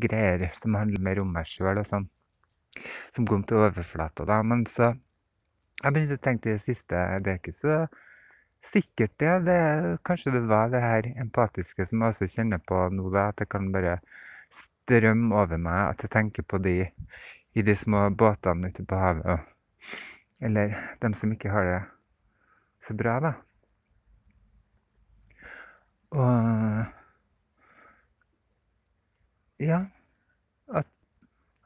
greier 0.00 0.50
som 0.56 0.76
handler 0.78 1.02
mer 1.04 1.20
om 1.20 1.32
meg 1.32 1.48
sjøl 1.48 1.80
og 1.80 1.88
sånn. 1.88 2.06
Som 3.12 3.28
kom 3.28 3.44
til 3.44 3.60
overflata 3.60 4.24
da. 4.28 4.40
Men 4.42 4.64
så 4.68 4.94
Jeg 5.82 5.92
begynte 5.92 6.16
å 6.16 6.24
tenke 6.24 6.54
det 6.54 6.62
siste 6.64 6.96
Det 7.20 7.32
er 7.32 7.40
ikke 7.40 7.52
så 7.56 7.78
sikkert, 8.64 9.18
det. 9.20 9.32
det. 9.48 9.98
Kanskje 10.08 10.32
det 10.32 10.44
var 10.48 10.70
det 10.72 10.80
her 10.80 11.08
empatiske 11.20 11.84
som 11.84 12.00
jeg 12.00 12.14
også 12.14 12.28
kjenner 12.36 12.62
på 12.64 12.78
nå, 12.88 13.10
da. 13.12 13.28
At 13.32 13.42
det 13.42 13.50
kan 13.52 13.68
bare 13.72 13.98
strømme 14.52 15.36
over 15.36 15.60
meg. 15.60 15.80
At 15.90 16.06
jeg 16.06 16.14
tenker 16.16 16.48
på 16.48 16.60
de 16.64 16.78
i 17.54 17.62
de 17.62 17.76
små 17.76 18.08
båtene 18.10 18.72
ute 18.72 18.84
på 18.88 19.00
havet. 19.00 19.44
Eller 20.42 20.76
dem 21.04 21.12
som 21.16 21.32
ikke 21.32 21.52
har 21.52 21.68
det 21.68 21.82
så 22.80 22.96
bra, 22.96 23.18
da. 23.20 23.34
Og 26.14 26.84
Ja, 29.64 29.84
at, 30.74 30.88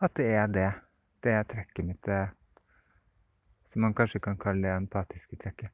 at 0.01 0.17
det 0.17 0.27
er 0.35 0.51
det. 0.53 0.73
Det 1.25 1.33
er 1.35 1.47
trekket 1.49 1.87
mitt, 1.87 2.03
det 2.07 2.29
som 3.69 3.83
man 3.83 3.95
kanskje 3.95 4.21
kan 4.21 4.37
kalle 4.41 4.69
det 4.69 4.77
empatiske 4.77 5.37
trekket. 5.37 5.73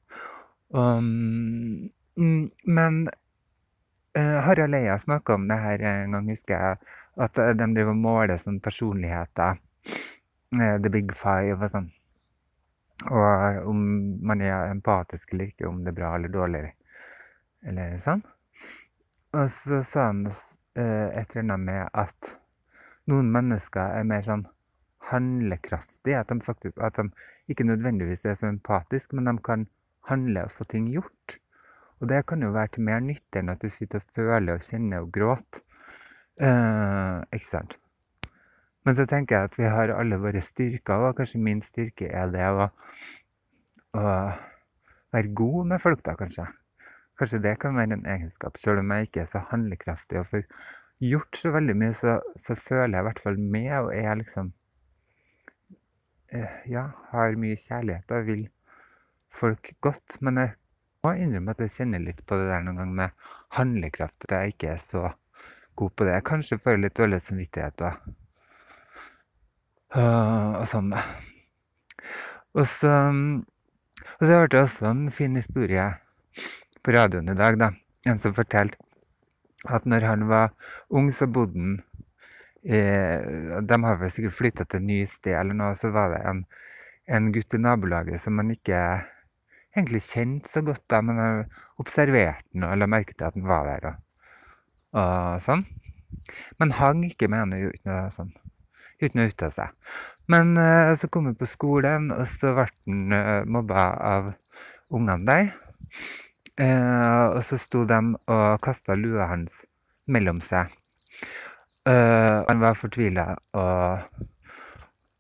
Um, 0.69 1.91
men 2.15 3.09
uh, 4.19 4.39
Harald 4.47 4.75
Eia 4.75 4.99
snakka 4.99 5.35
om 5.35 5.47
det 5.47 5.59
her 5.63 5.83
en 5.83 6.17
gang, 6.17 6.31
husker 6.31 6.55
jeg. 6.55 6.95
At 7.17 7.39
de 7.39 7.69
driver 7.75 7.93
og 7.93 8.01
måler 8.03 8.41
sånn 8.41 8.59
personligheter. 8.63 9.61
The 10.55 10.91
Big 10.91 11.13
Five 11.15 11.59
og 11.59 11.71
sånn. 11.71 11.91
Og 13.11 13.71
om 13.71 13.81
man 14.27 14.43
er 14.43 14.71
empatisk 14.71 15.35
eller 15.35 15.51
ikke, 15.51 15.67
om 15.69 15.83
det 15.85 15.93
er 15.93 15.99
bra 15.99 16.15
eller 16.17 16.31
dårlig, 16.33 16.63
eller 17.67 17.99
sånn. 18.03 18.23
Og 19.35 19.51
så 19.51 19.81
sa 19.83 20.09
han 20.11 20.27
uh, 20.27 21.09
et 21.11 21.35
eller 21.35 21.43
annet 21.43 21.65
med 21.67 21.89
at 22.05 22.35
noen 23.11 23.31
mennesker 23.35 23.99
er 23.99 24.07
mer 24.09 24.23
sånn 24.25 24.47
handlekraftige. 25.11 26.21
At 26.21 26.33
de, 26.33 26.41
faktisk, 26.45 26.79
at 26.81 26.99
de 27.01 27.09
ikke 27.51 27.67
nødvendigvis 27.69 28.25
er 28.29 28.39
så 28.39 28.51
empatiske, 28.51 29.17
men 29.17 29.29
de 29.29 29.37
kan 29.45 29.67
handle 30.09 30.47
og 30.47 30.55
få 30.55 30.67
ting 30.69 30.89
gjort. 30.93 31.39
Og 32.01 32.09
det 32.11 32.25
kan 32.29 32.43
jo 32.43 32.53
være 32.55 32.77
til 32.77 32.87
mer 32.89 33.01
nytte 33.05 33.41
enn 33.41 33.53
at 33.53 33.63
du 33.63 33.71
sitter 33.73 34.03
og 34.03 34.09
føler 34.13 34.59
og 34.59 34.65
kjenner 34.67 35.05
og 35.05 35.13
gråter. 35.15 35.63
Eh, 36.35 37.21
ikke 37.33 37.47
sant? 37.47 37.77
Men 38.85 38.97
så 38.99 39.07
tenker 39.09 39.37
jeg 39.39 39.49
at 39.49 39.57
vi 39.57 39.69
har 39.71 39.95
alle 39.95 40.19
våre 40.21 40.43
styrker, 40.45 41.07
og 41.07 41.17
kanskje 41.17 41.41
min 41.41 41.63
styrke 41.65 42.11
er 42.11 42.33
det 42.35 42.45
å, 42.51 42.67
å 43.97 44.03
være 45.15 45.33
god 45.41 45.71
med 45.71 45.81
folk, 45.81 46.03
da, 46.05 46.17
kanskje. 46.19 46.45
Kanskje 47.19 47.43
det 47.45 47.59
kan 47.63 47.77
være 47.79 47.95
en 47.95 48.09
egenskap, 48.11 48.57
selv 48.59 48.83
om 48.83 48.91
jeg 48.91 49.09
ikke 49.09 49.23
er 49.23 49.31
så 49.31 49.45
handlekraftig 49.53 50.19
og 50.19 50.27
får 50.27 50.49
gjort 51.05 51.39
så 51.39 51.53
veldig 51.55 51.77
mye, 51.79 51.95
så, 51.95 52.19
så 52.37 52.57
føler 52.59 52.97
jeg 52.97 53.05
i 53.05 53.09
hvert 53.09 53.23
fall 53.23 53.39
med 53.39 53.71
og 53.77 53.91
er 53.95 54.19
liksom 54.19 54.51
uh, 56.35 56.57
Ja, 56.71 56.89
har 57.13 57.39
mye 57.41 57.59
kjærlighet 57.61 58.15
og 58.15 58.27
vil 58.29 58.45
folk 59.35 59.75
godt. 59.85 60.19
Men 60.21 60.43
jeg 60.43 60.55
må 61.05 61.15
innrømme 61.19 61.55
at 61.55 61.63
jeg 61.63 61.75
kjenner 61.77 62.03
litt 62.03 62.25
på 62.27 62.39
det 62.41 62.51
der 62.51 62.67
noen 62.67 62.83
gang 62.83 62.95
med 62.99 63.31
handlekraft. 63.59 64.27
At 64.27 64.37
jeg 64.39 64.55
ikke 64.55 64.75
er 64.75 64.83
så 64.83 65.09
god 65.79 65.95
på 65.95 66.07
det. 66.07 66.19
Jeg 66.19 66.29
kanskje 66.31 66.61
får 66.63 66.81
litt 66.81 66.99
dårlig 66.99 67.23
samvittighet 67.23 67.87
og, 67.87 68.15
uh, 69.99 70.63
og 70.63 70.67
sånn, 70.71 70.91
da. 70.95 71.05
Og 72.55 72.67
så, 72.71 72.91
og 72.91 74.23
så 74.23 74.31
hørte 74.31 74.59
jeg 74.61 74.69
også 74.69 74.87
en 74.87 75.09
fin 75.15 75.35
historie 75.35 75.89
på 76.85 76.95
radioen 76.95 77.33
i 77.33 77.39
dag. 77.39 77.59
da. 77.59 77.73
En 78.07 78.21
som 78.21 78.37
fortalte 78.37 78.79
at 79.73 79.87
når 79.89 80.05
han 80.05 80.29
var 80.29 80.53
ung, 80.93 81.11
så 81.13 81.27
bodde 81.27 81.59
han 81.59 81.81
De 82.65 83.77
har 83.85 83.97
vel 84.01 84.13
sikkert 84.13 84.33
flytta 84.33 84.65
til 84.65 84.81
nytt 84.81 85.11
sted 85.13 85.35
eller 85.37 85.57
noe, 85.57 85.75
så 85.77 85.91
var 85.93 86.15
det 86.15 86.21
en, 86.25 86.39
en 87.13 87.27
gutt 87.33 87.53
i 87.53 87.61
nabolaget 87.61 88.23
som 88.23 88.39
han 88.41 88.55
ikke 88.55 88.79
egentlig 89.75 90.01
kjent 90.07 90.49
så 90.49 90.63
godt, 90.65 90.85
da, 90.91 91.03
men 91.05 91.21
han 91.21 91.43
observerte 91.83 92.47
den 92.55 92.65
og 92.65 92.79
la 92.79 92.89
merke 92.89 93.13
til 93.13 93.29
at 93.29 93.37
den 93.37 93.47
var 93.49 93.69
der. 93.69 93.89
Og, 93.91 94.01
og 95.03 95.45
sånn. 95.45 95.65
Men 96.63 96.75
hang 96.79 97.05
ikke 97.09 97.29
med 97.29 97.43
henne 97.45 97.73
uten 97.73 97.93
å, 97.93 98.01
sånn, 98.15 98.33
uten 99.03 99.25
å 99.25 99.29
uttale 99.29 99.57
seg. 99.57 99.97
Men 100.31 100.55
uh, 100.57 100.95
så 100.97 101.11
kom 101.13 101.29
han 101.29 101.39
på 101.39 101.49
skolen, 101.49 102.09
og 102.15 102.25
så 102.31 102.55
ble 102.57 102.69
han 102.71 103.13
uh, 103.13 103.41
mobba 103.51 103.89
av 104.15 104.31
ungene 104.95 105.27
der. 105.29 105.51
Uh, 106.61 107.35
og 107.35 107.41
så 107.43 107.59
sto 107.59 107.83
de 107.89 107.99
og 108.31 108.61
kasta 108.63 108.95
lua 108.95 109.27
hans 109.33 109.65
mellom 110.07 110.41
seg. 110.45 110.71
han 111.85 112.61
var 112.63 112.77
fortvila 112.79 113.25
og, 113.61 114.21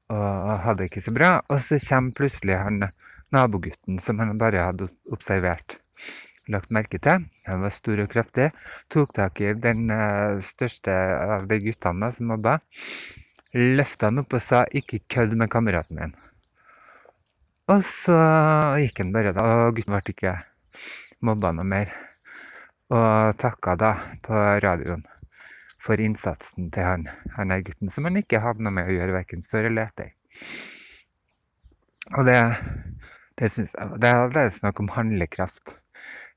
og 0.08 0.52
hadde 0.64 0.78
det 0.78 0.86
ikke 0.88 1.02
så 1.04 1.12
bra. 1.12 1.30
Og 1.52 1.60
så 1.60 1.76
kommer 1.82 2.14
plutselig 2.16 2.56
han 2.56 2.86
nabogutten 3.34 3.98
som 4.00 4.22
han 4.22 4.38
bare 4.40 4.62
hadde 4.68 4.88
observert, 5.12 5.78
lagt 6.48 6.72
merke 6.74 7.00
til. 7.02 7.26
Han 7.48 7.64
var 7.64 7.74
stor 7.74 8.04
og 8.04 8.10
kraftig. 8.12 8.50
Tok 8.92 9.14
tak 9.16 9.40
i 9.42 9.52
den 9.58 9.90
uh, 9.92 10.40
største 10.44 10.94
av 10.94 11.48
de 11.50 11.60
guttene 11.64 12.10
som 12.14 12.30
mobba. 12.32 12.58
Løfta 13.54 14.10
han 14.10 14.24
opp 14.24 14.34
og 14.34 14.42
sa 14.42 14.64
'ikke 14.66 15.04
kødd 15.08 15.36
med 15.38 15.50
kameraten 15.50 15.98
min'. 15.98 16.16
Og 17.70 17.80
så 17.86 18.16
gikk 18.82 18.98
han 19.00 19.12
bare, 19.12 19.32
da, 19.32 19.44
og 19.44 19.76
gutten 19.76 19.94
ble 19.94 20.12
ikke 20.12 20.34
mobba 21.20 21.52
noe 21.54 21.68
mer. 21.68 21.92
Og 22.94 23.36
takka 23.40 23.76
da 23.80 23.92
på 24.24 24.34
radioen 24.64 25.04
for 25.84 26.00
innsatsen 26.00 26.70
til 26.72 26.86
han, 26.86 27.06
han 27.36 27.52
der 27.52 27.64
gutten, 27.64 27.90
som 27.92 28.08
han 28.08 28.16
ikke 28.20 28.40
hadde 28.40 28.64
noe 28.64 28.72
med 28.74 28.88
å 28.88 28.96
gjøre 28.96 29.16
verken 29.18 29.44
før 29.44 29.68
eller 29.68 29.90
etter. 29.90 30.14
Og 32.14 32.24
det 32.28 32.38
det, 33.38 33.50
synes 33.50 33.74
jeg, 33.74 33.98
det, 33.98 34.08
er 34.08 34.24
allerede 34.24 34.54
snakk 34.54 34.80
om 34.82 34.92
handlekraft, 34.94 35.76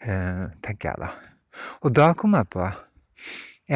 eh, 0.02 0.48
tenker 0.66 0.92
jeg 0.92 1.02
da. 1.04 1.12
Og 1.86 1.94
da 1.98 2.12
kom 2.18 2.38
jeg 2.38 2.50
på 2.54 2.66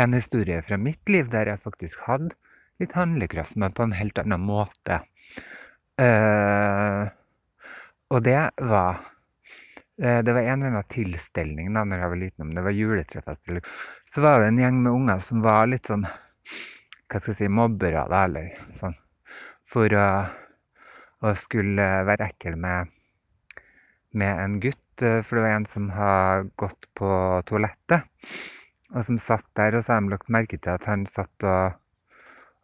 en 0.02 0.16
historie 0.18 0.62
fra 0.66 0.80
mitt 0.82 1.10
liv 1.10 1.30
der 1.34 1.52
jeg 1.52 1.62
faktisk 1.62 2.02
hadde 2.08 2.34
litt 2.82 2.96
handlekraft, 2.98 3.58
men 3.62 3.76
på 3.78 3.86
en 3.86 3.94
helt 3.98 4.18
annen 4.22 4.42
måte. 4.42 5.04
Eh, 6.02 7.12
og 8.12 8.24
det 8.26 8.40
var 8.58 9.04
Det 10.02 10.34
var 10.34 10.42
en 10.42 10.64
eller 10.64 10.72
annen 10.72 10.88
tilstelning 10.90 11.68
da 11.76 11.84
når 11.86 12.00
jeg 12.02 12.12
var 12.12 12.18
liten, 12.18 12.46
om 12.48 12.56
det 12.58 12.64
var 12.66 12.74
juletrefest 12.74 13.52
Så 14.10 14.24
var 14.24 14.42
det 14.42 14.48
en 14.50 14.62
gjeng 14.64 14.80
med 14.82 14.96
unger 14.98 15.20
som 15.22 15.44
var 15.46 15.68
litt 15.70 15.92
sånn 15.92 16.08
Hva 16.08 17.20
skal 17.20 17.36
jeg 17.36 17.38
si 17.44 17.50
mobbere, 17.52 18.08
da, 18.10 18.24
eller 18.26 18.48
sånn. 18.80 18.96
For 19.70 19.94
å, 19.94 20.08
å 21.22 21.34
skulle 21.38 21.86
være 22.08 22.32
ekkel 22.32 22.58
med 22.58 22.90
med 24.12 24.40
en 24.44 24.60
gutt, 24.60 25.02
eh, 25.02 25.22
for 25.22 25.38
det 25.38 25.44
var 25.46 25.56
en 25.56 25.66
som 25.66 25.90
har 25.96 26.48
gått 26.60 26.88
på 26.98 27.10
toalettet. 27.48 28.08
Og 28.92 29.06
som 29.08 29.20
satt 29.22 29.48
der, 29.56 29.78
og 29.78 29.86
så 29.86 29.96
har 29.96 30.02
de 30.02 30.12
lagt 30.12 30.32
merke 30.32 30.60
til 30.60 30.74
at 30.74 30.88
han 30.90 31.06
satt 31.08 31.46
og, 31.48 31.78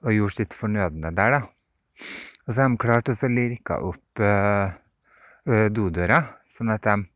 og 0.03 0.15
gjorde 0.15 0.35
sitt 0.35 0.57
fornødne 0.57 1.13
der, 1.15 1.37
da. 1.37 1.41
Og 2.45 2.51
så 2.51 2.61
har 2.61 2.73
de 2.73 2.81
klart 2.81 3.11
å 3.11 3.29
lirke 3.31 3.77
opp 3.83 4.21
uh, 4.21 4.75
dodøra, 5.71 6.19
sånn 6.51 6.73
at 6.75 6.83
de 6.83 7.07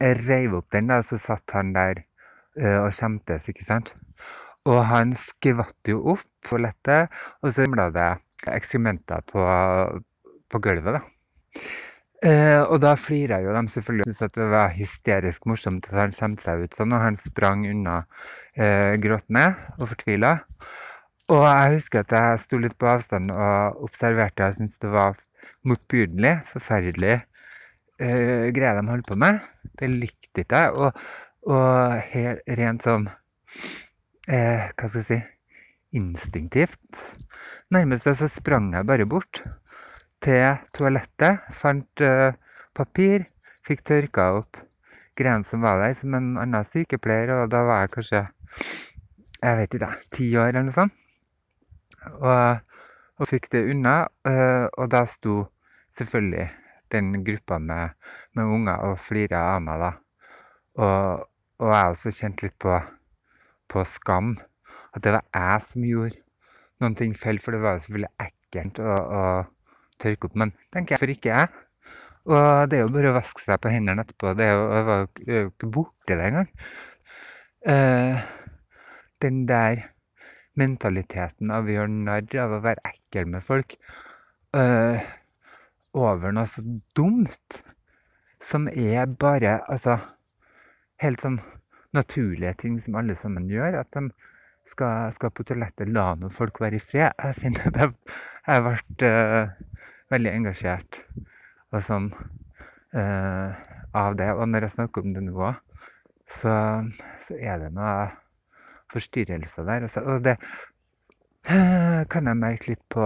reiv 0.00 0.58
opp 0.60 0.70
den, 0.74 0.90
da, 0.92 1.00
så 1.04 1.18
satt 1.20 1.56
han 1.56 1.72
der 1.76 2.02
uh, 2.60 2.84
og 2.84 2.92
skjemtes, 2.94 3.48
ikke 3.52 3.66
sant. 3.66 3.92
Og 4.66 4.82
han 4.90 5.14
skvatt 5.18 5.90
jo 5.90 6.02
opp 6.14 6.26
på 6.46 6.58
lettet, 6.62 7.12
og 7.42 7.52
så 7.54 7.66
ramla 7.66 7.90
det 7.94 8.08
ekskrementer 8.50 9.22
på, 9.30 9.44
på 10.52 10.62
gulvet, 10.62 10.98
da. 10.98 11.04
Eh, 12.24 12.62
og 12.64 12.80
da 12.80 12.94
flira 12.96 13.42
jo 13.44 13.52
de 13.52 13.68
selvfølgelig 13.68 14.06
og 14.06 14.08
syntes 14.08 14.24
at 14.24 14.38
det 14.38 14.46
var 14.48 14.70
hysterisk 14.72 15.44
morsomt 15.50 15.84
at 15.90 15.98
han 15.98 16.14
skjemte 16.16 16.46
seg 16.46 16.64
ut 16.64 16.78
sånn, 16.78 16.94
og 16.96 17.02
han 17.04 17.18
sprang 17.20 17.66
unna 17.68 17.98
eh, 18.56 18.96
gråtende 19.02 19.50
og 19.76 19.90
fortvila. 19.92 20.32
Og 21.34 21.42
jeg 21.44 21.76
husker 21.76 22.02
at 22.02 22.14
jeg 22.16 22.42
sto 22.42 22.60
litt 22.62 22.76
på 22.78 22.88
avstand 22.88 23.32
og 23.34 23.82
observerte. 23.84 24.46
Jeg 24.46 24.60
syntes 24.60 24.80
det 24.82 24.92
var 24.94 25.18
motbydelig, 25.66 26.34
forferdelig 26.48 27.18
eh, 28.00 28.48
greia 28.54 28.74
de 28.78 28.88
holdt 28.90 29.08
på 29.08 29.18
med. 29.20 29.40
Det 29.78 29.90
likte 29.92 30.44
ikke 30.44 30.62
jeg. 30.64 30.74
Og, 30.76 31.06
og 31.52 31.96
helt, 32.12 32.42
rent 32.58 32.86
sånn 32.86 33.06
eh, 34.26 34.66
Hva 34.74 34.88
skal 34.88 35.00
jeg 35.00 35.08
si 35.10 35.20
Instinktivt. 35.96 37.14
Nærmest 37.72 38.08
så 38.18 38.28
sprang 38.28 38.72
jeg 38.74 38.86
bare 38.88 39.06
bort 39.08 39.40
til 40.20 40.58
toalettet, 40.74 41.46
fant 41.54 42.02
uh, 42.04 42.34
papir, 42.76 43.28
fikk 43.64 43.84
tørka 43.86 44.26
opp 44.40 44.60
greiene 45.16 45.46
som 45.46 45.62
var 45.64 45.80
der, 45.80 45.94
som 45.96 46.14
en 46.18 46.34
annen 46.42 46.66
sykepleier, 46.66 47.32
og 47.38 47.50
da 47.54 47.62
var 47.64 47.84
jeg 47.84 47.92
kanskje 47.94 48.22
jeg 49.36 49.58
vet 49.60 49.76
ikke, 49.78 49.90
ti 50.12 50.28
år 50.36 50.50
eller 50.50 50.66
noe 50.66 50.76
sånt. 50.76 50.94
Og, 52.18 52.60
og 53.16 53.30
fikk 53.30 53.48
det 53.54 53.64
unna, 53.72 53.96
uh, 54.28 54.66
og 54.76 54.90
da 54.92 55.04
sto 55.08 55.40
selvfølgelig 55.96 56.50
den 56.94 57.24
gruppa 57.26 57.58
med, 57.62 57.96
med 58.36 58.52
unger 58.58 58.84
og 58.90 59.00
flira 59.02 59.42
av 59.54 59.64
meg, 59.64 59.82
da. 59.82 59.90
Og, 60.76 61.26
og 61.64 61.72
jeg 61.72 61.96
også 61.96 62.14
kjente 62.18 62.46
litt 62.46 62.56
på, 62.62 62.78
på 63.72 63.84
skam. 63.88 64.36
At 64.96 65.04
det 65.04 65.16
var 65.16 65.26
jeg 65.34 65.66
som 65.66 65.84
gjorde 65.86 66.22
noen 66.84 66.96
ting 66.98 67.14
feil, 67.16 67.40
for 67.42 67.56
det 67.56 67.62
var 67.64 67.76
jo 67.76 67.86
selvfølgelig 67.86 68.28
ekkelt. 68.28 68.80
å, 68.80 68.96
å 68.96 69.22
tørke 70.02 70.28
opp. 70.28 70.36
Men 70.38 70.52
tenker 70.74 70.96
jeg, 70.96 71.02
for 71.02 71.12
ikke 71.12 71.32
jeg. 71.32 71.64
Og 72.26 72.70
det 72.70 72.78
er 72.78 72.84
jo 72.84 72.94
bare 72.94 73.12
å 73.12 73.16
vaske 73.16 73.42
seg 73.44 73.60
på 73.62 73.72
hendene 73.72 74.02
etterpå. 74.02 74.32
Det 74.38 74.46
er 74.46 74.56
jo, 74.56 74.64
jeg 74.74 74.86
var 74.88 75.04
jo 75.04 75.42
ikke 75.52 75.70
borti 75.76 76.16
det 76.18 76.30
engang. 76.30 76.48
Uh, 77.66 78.24
den 79.24 79.44
der 79.48 79.86
mentaliteten 80.58 81.52
av 81.54 81.66
å 81.66 81.74
gjøre 81.76 81.92
narr 81.92 82.36
av 82.42 82.56
å 82.56 82.62
være 82.64 82.82
ekkel 82.88 83.26
med 83.30 83.44
folk 83.44 83.74
uh, 84.56 85.02
over 85.96 86.34
noe 86.34 86.46
så 86.50 86.62
dumt, 86.96 87.62
som 88.42 88.68
er 88.68 89.08
bare 89.08 89.58
altså 89.64 89.96
helt 91.02 91.22
sånn 91.24 91.40
naturlige 91.96 92.54
ting 92.62 92.80
som 92.82 92.98
alle 93.00 93.16
sammen 93.18 93.48
gjør. 93.50 93.80
At 93.80 93.96
de 93.96 94.10
skal, 94.68 95.12
skal 95.16 95.32
på 95.34 95.46
toalettet 95.46 95.90
la 95.92 96.10
noen 96.18 96.34
folk 96.34 96.60
være 96.62 96.78
i 96.78 96.82
fred. 96.82 97.14
Jeg 97.22 97.38
kjenner 97.40 97.70
at 97.70 97.80
jeg, 97.80 97.94
jeg 98.48 98.64
ble 98.66 99.12
uh, 99.12 99.54
veldig 100.14 100.34
engasjert 100.40 101.02
og 101.72 101.82
sånn 101.84 102.10
uh, 102.12 103.56
av 103.96 104.18
det. 104.18 104.30
Og 104.34 104.46
når 104.50 104.68
jeg 104.68 104.76
snakker 104.78 105.06
om 105.06 105.16
det 105.16 105.24
nå 105.26 105.36
òg, 105.38 105.62
så, 106.26 106.54
så, 107.22 107.36
er 107.38 107.62
det 107.62 107.70
noe 107.74 108.08
forstyrrelser 108.90 109.66
der. 109.68 109.86
Også. 109.86 110.02
Og 110.02 110.24
det 110.26 110.36
kan 112.12 112.26
jeg 112.26 112.38
merke 112.40 112.72
litt 112.72 112.82
på 112.90 113.04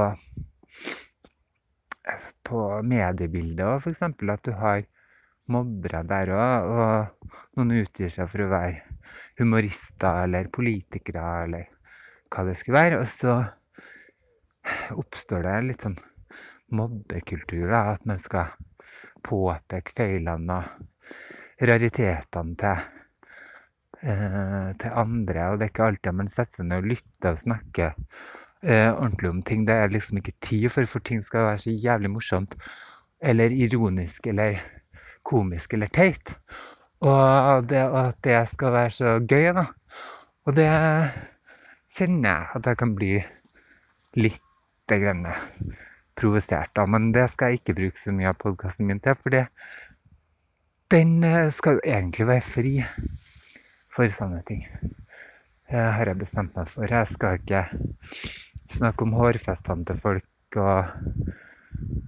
på 2.50 2.64
mediebildet 2.86 3.66
òg, 3.66 3.84
f.eks. 3.84 4.02
At 4.10 4.46
du 4.46 4.52
har 4.58 4.84
mobbere 5.50 6.02
der 6.06 6.34
òg, 6.34 6.70
og 6.70 7.30
noen 7.58 7.80
utgir 7.80 8.12
seg 8.12 8.28
for 8.30 8.46
å 8.46 8.50
være 8.52 8.98
humorister 9.40 10.24
eller 10.26 10.50
politikere 10.52 11.26
eller 11.46 11.70
hva 12.30 12.46
det 12.46 12.56
skulle 12.58 12.78
være. 12.78 13.00
Og 13.00 13.08
så 13.10 13.38
oppstår 15.00 15.46
det 15.46 15.58
litt 15.68 15.86
sånn 15.86 15.98
mobbekultur, 16.76 17.66
da, 17.70 17.86
at 17.94 18.06
man 18.06 18.20
skal 18.22 18.52
påpeke 19.26 19.94
feilene 19.94 20.60
og 20.60 21.66
raritetene 21.66 22.56
til, 22.60 22.84
eh, 24.02 24.68
til 24.80 25.00
andre. 25.02 25.48
Og 25.50 25.58
det 25.58 25.66
er 25.66 25.72
ikke 25.72 25.88
alltid 25.88 26.20
man 26.20 26.30
setter 26.30 26.60
seg 26.60 26.70
ned 26.70 26.84
og 26.84 26.92
lytter 26.92 27.34
og 27.34 27.42
snakker 27.42 27.96
eh, 28.62 28.90
ordentlig 28.90 29.30
om 29.30 29.42
ting. 29.42 29.66
Det 29.66 29.74
er 29.74 29.92
liksom 29.92 30.20
ikke 30.20 30.36
tid 30.40 30.68
for, 30.70 30.88
for 30.88 31.04
ting 31.04 31.22
skal 31.24 31.50
være 31.50 31.62
så 31.64 31.70
jævlig 31.70 32.10
morsomt 32.10 32.56
eller 33.20 33.52
ironisk 33.52 34.26
eller 34.26 34.60
komisk 35.22 35.74
eller 35.74 35.92
teit. 35.92 36.36
Og 37.00 37.68
det, 37.68 37.80
at 37.80 38.16
det 38.24 38.40
skal 38.48 38.72
være 38.72 38.90
så 38.90 39.18
gøy, 39.24 39.48
da. 39.56 39.64
Og 40.44 40.56
det 40.56 40.68
kjenner 41.96 42.28
jeg 42.28 42.48
at 42.56 42.66
jeg 42.66 42.80
kan 42.80 42.94
bli 42.96 43.12
litt 44.20 44.42
grann 44.90 45.26
provosert 46.18 46.76
av. 46.78 46.90
Men 46.92 47.12
det 47.14 47.28
skal 47.32 47.52
jeg 47.52 47.62
ikke 47.62 47.78
bruke 47.78 48.00
så 48.00 48.12
mye 48.14 48.32
av 48.32 48.40
podkasten 48.40 48.88
min 48.88 49.00
til, 49.00 49.16
for 49.16 49.36
den 50.90 51.24
eh, 51.24 51.50
skal 51.54 51.78
jo 51.78 51.84
egentlig 51.86 52.26
være 52.28 52.44
fri 52.44 52.74
for 53.90 54.10
sånne 54.12 54.42
ting. 54.46 54.66
Det 55.70 55.82
har 55.96 56.10
jeg 56.10 56.18
bestemt 56.18 56.56
meg 56.58 56.66
for. 56.68 56.90
Jeg 56.90 57.06
skal 57.14 57.38
ikke 57.38 57.64
snakke 58.70 59.06
om 59.06 59.16
hårfestene 59.18 59.86
til 59.88 59.98
folk 60.00 60.58
og, 60.60 60.90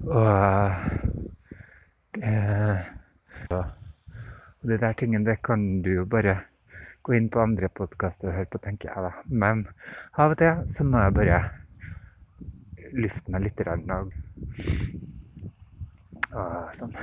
og, 0.08 0.70
eh, 2.22 2.90
og 3.50 4.68
de 4.68 4.78
der 4.78 4.92
tingene, 4.98 5.26
det 5.26 5.40
kan 5.42 5.82
du 5.82 5.90
jo 5.96 6.04
bare 6.06 6.38
gå 7.02 7.16
inn 7.16 7.28
på 7.32 7.42
andre 7.42 7.68
podkaster 7.68 8.30
og 8.30 8.36
høre 8.36 8.50
på, 8.50 8.60
tenker 8.62 8.92
jeg 8.92 9.02
da. 9.02 9.12
Men 9.26 9.64
av 10.14 10.34
og 10.34 10.38
til 10.38 10.62
så 10.70 10.86
må 10.86 11.02
jeg 11.02 11.16
bare 11.18 11.40
lufte 12.92 13.32
meg 13.32 13.46
litt 13.46 13.62
og, 13.66 14.12
og 16.32 16.70
sånn. 16.76 16.94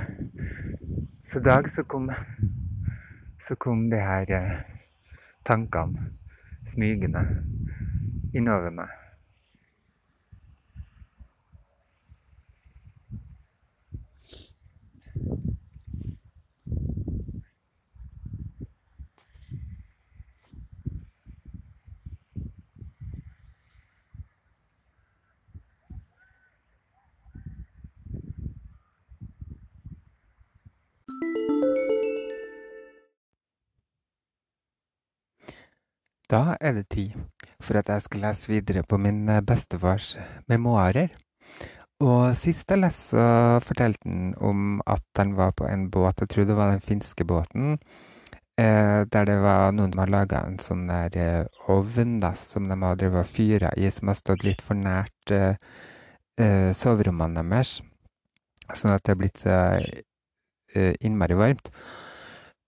Så 1.26 1.42
i 1.42 1.46
dag 1.46 1.68
så 1.70 1.84
kom, 1.84 2.08
så 3.38 3.56
kom 3.60 3.84
de 3.90 4.00
her 4.00 4.32
eh, 4.34 4.56
tankene 5.46 6.08
smygende 6.70 7.22
innover 8.36 8.72
meg. 8.74 9.09
Da 36.30 36.54
er 36.60 36.72
det 36.72 36.86
tid 36.88 37.10
for 37.60 37.74
at 37.80 37.88
jeg 37.90 38.02
skal 38.02 38.20
lese 38.22 38.52
videre 38.52 38.82
på 38.86 38.96
min 38.96 39.28
eh, 39.28 39.42
bestefars 39.42 40.12
memoarer. 40.48 41.10
Og 42.00 42.32
sist 42.38 42.70
jeg 42.72 42.80
leste, 42.80 43.12
så 43.12 43.24
fortalte 43.64 44.08
han 44.08 44.30
om 44.40 44.78
at 44.88 45.04
han 45.20 45.34
var 45.36 45.52
på 45.56 45.66
en 45.68 45.90
båt, 45.92 46.22
jeg 46.22 46.32
tror 46.32 46.46
det 46.48 46.56
var 46.56 46.72
den 46.72 46.80
finske 46.80 47.26
båten, 47.28 47.74
eh, 48.56 49.04
der 49.04 49.28
det 49.28 49.36
var 49.44 49.74
noen 49.76 49.92
som 49.92 50.00
hadde 50.00 50.14
laga 50.14 50.40
en 50.48 50.58
sånn 50.64 50.86
der 50.88 51.18
eh, 51.20 51.68
ovn 51.68 52.18
da, 52.22 52.32
som 52.40 52.70
de 52.70 52.78
har 52.80 52.96
drevet 52.96 53.26
og 53.26 53.28
fyra 53.28 53.72
i, 53.76 53.90
som 53.92 54.08
har 54.08 54.16
stått 54.16 54.46
litt 54.48 54.64
for 54.64 54.80
nært 54.80 55.34
eh, 55.36 55.60
eh 56.40 56.70
soverommene 56.72 57.44
deres. 57.44 57.80
Sånn 58.72 58.94
at 58.94 59.04
det 59.04 59.12
er 59.12 59.20
blitt 59.20 59.44
eh, 59.44 60.94
innmari 61.04 61.36
varmt. 61.36 61.68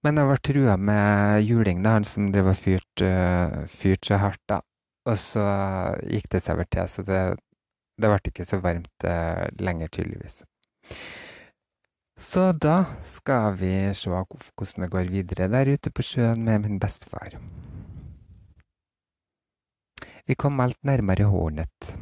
Men 0.03 0.19
jeg 0.19 0.29
ble 0.29 0.39
trua 0.43 0.77
med 0.77 1.47
juling, 1.47 1.81
da, 1.85 1.95
han 1.97 2.05
som 2.05 2.33
drev 2.35 2.51
og 2.51 2.59
fyrte 2.59 3.07
uh, 3.07 3.61
fyrt 3.71 4.09
så 4.09 4.19
hardt, 4.19 4.43
da. 4.51 4.59
Og 5.07 5.19
så 5.19 5.45
gikk 6.11 6.27
det 6.35 6.41
seg 6.43 6.57
over 6.59 6.67
til, 6.75 6.89
så 6.91 7.05
det, 7.07 7.21
det 8.01 8.11
ble 8.11 8.33
ikke 8.33 8.47
så 8.49 8.59
varmt 8.63 9.07
uh, 9.07 9.49
lenger, 9.61 9.93
tydeligvis. 9.93 10.43
Så 12.23 12.53
da 12.53 12.85
skal 13.03 13.57
vi 13.59 13.73
se 13.99 14.11
hvordan 14.11 14.85
det 14.85 14.91
går 14.93 15.11
videre 15.11 15.49
der 15.51 15.73
ute 15.75 15.91
på 15.91 16.05
sjøen 16.07 16.45
med 16.45 16.63
min 16.63 16.79
bestefar. 16.81 17.37
Vi 20.27 20.35
kom 20.39 20.61
alt 20.61 20.79
nærmere 20.87 21.27
Hornet, 21.27 21.97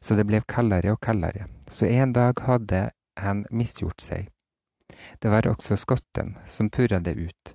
så 0.00 0.16
det 0.16 0.24
ble 0.26 0.40
kaldere 0.48 0.94
og 0.96 1.02
kaldere. 1.04 1.46
Så 1.68 1.86
en 1.86 2.12
dag 2.16 2.40
hadde 2.40 2.88
han 3.20 3.44
misgjort 3.50 4.00
seg. 4.00 4.30
Det 5.22 5.30
var 5.30 5.46
også 5.50 5.76
skotten 5.76 6.36
som 6.48 6.70
purra 6.70 6.98
det 6.98 7.16
ut. 7.18 7.54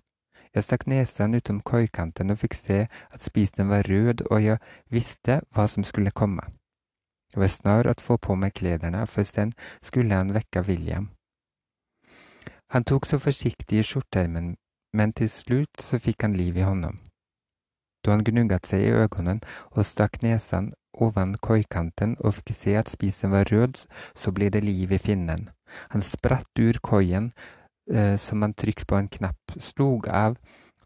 Jeg 0.53 0.63
stakk 0.67 0.85
nesen 0.85 1.33
utom 1.33 1.63
koikanten 1.65 2.29
og 2.29 2.43
fikk 2.43 2.53
se 2.53 2.83
at 2.85 3.21
spisen 3.21 3.71
var 3.73 3.89
rød, 3.89 4.27
og 4.29 4.43
jeg 4.43 4.59
visste 4.93 5.41
hva 5.49 5.65
som 5.67 5.83
skulle 5.83 6.13
komme. 6.13 6.45
Jeg 7.33 7.41
var 7.41 7.49
snar 7.49 7.89
å 7.89 7.93
få 7.97 8.17
på 8.21 8.35
meg 8.37 8.53
klærne, 8.53 9.07
for 9.07 9.25
sen 9.25 9.53
skulle 9.81 10.15
han 10.15 10.33
vekke 10.35 10.61
William. 10.67 11.09
Han 12.73 12.83
tok 12.83 13.05
så 13.05 13.19
forsiktig 13.21 13.79
i 13.79 13.83
skjorteermen, 13.85 14.55
men 14.93 15.13
til 15.13 15.29
slutt 15.29 15.81
så 15.81 15.99
fikk 16.01 16.21
han 16.25 16.37
liv 16.37 16.57
i 16.57 16.63
hånden. 16.65 16.99
Da 18.05 18.11
han 18.11 18.23
gnugget 18.25 18.65
seg 18.67 18.81
i 18.85 18.93
øynene 18.93 19.39
og 19.71 19.85
stakk 19.87 20.21
nesen 20.21 20.73
ovan 20.93 21.35
koikanten 21.41 22.15
og 22.19 22.33
fikk 22.37 22.53
se 22.55 22.75
at 22.77 22.89
spisen 22.91 23.31
var 23.33 23.45
rød, 23.49 23.75
så 24.15 24.31
ble 24.31 24.49
det 24.53 24.63
liv 24.63 24.91
i 24.91 24.97
finnen. 25.01 25.49
Han 25.89 26.01
spratt 26.05 26.59
ur 26.59 26.73
koien 26.81 27.33
eh, 27.89 28.17
som 28.17 28.41
han 28.41 28.53
trykte 28.53 28.85
på 28.85 28.95
en 28.99 29.09
knapp, 29.09 29.51
slog 29.57 30.07
av 30.07 30.35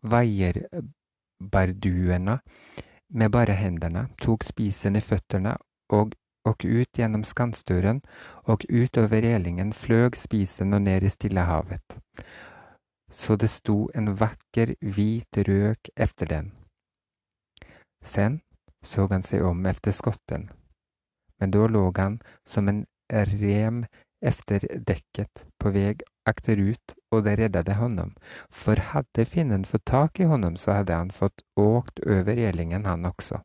vaierbarduene 0.04 2.40
med 3.10 3.32
bare 3.32 3.54
hendene, 3.58 4.08
tok 4.22 4.44
spisen 4.44 4.96
i 4.96 5.02
føttene 5.02 5.58
og, 5.96 6.14
og 6.48 6.64
ut 6.66 6.90
gjennom 6.98 7.24
skansdøren, 7.28 8.02
og 8.44 8.64
utover 8.70 9.24
relingen 9.26 9.74
fløg 9.74 10.18
spisen 10.20 10.74
og 10.74 10.86
ned 10.88 11.04
i 11.04 11.12
Stillehavet. 11.14 12.00
Så 13.12 13.36
det 13.36 13.50
sto 13.52 13.88
en 13.96 14.14
vakker, 14.20 14.76
hvit 14.82 15.42
røk 15.48 15.92
efter 15.96 16.32
den. 16.34 16.52
Sen 18.04 18.42
så 18.86 19.08
han 19.12 19.24
seg 19.26 19.44
om 19.44 19.66
efter 19.66 19.92
skotten, 19.92 20.50
men 21.40 21.52
da 21.52 21.68
lå 21.68 21.90
han 21.98 22.20
som 22.48 22.70
en 22.70 22.86
rem 23.12 23.86
efter 24.22 24.64
dekket 24.88 25.46
på 25.60 25.72
vei 25.72 25.96
akterut, 26.28 26.96
og 27.12 27.24
det 27.24 27.38
reddade 27.40 27.78
honom, 27.78 28.14
for 28.52 28.80
hadde 28.92 29.26
finnen 29.26 29.66
fått 29.66 29.86
tak 29.86 30.20
i 30.20 30.28
honom, 30.28 30.58
så 30.58 30.80
hadde 30.80 30.98
han 30.98 31.12
fått 31.12 31.44
åkt 31.56 32.02
over 32.06 32.36
relingen, 32.36 32.86
han 32.86 33.06
også. 33.06 33.42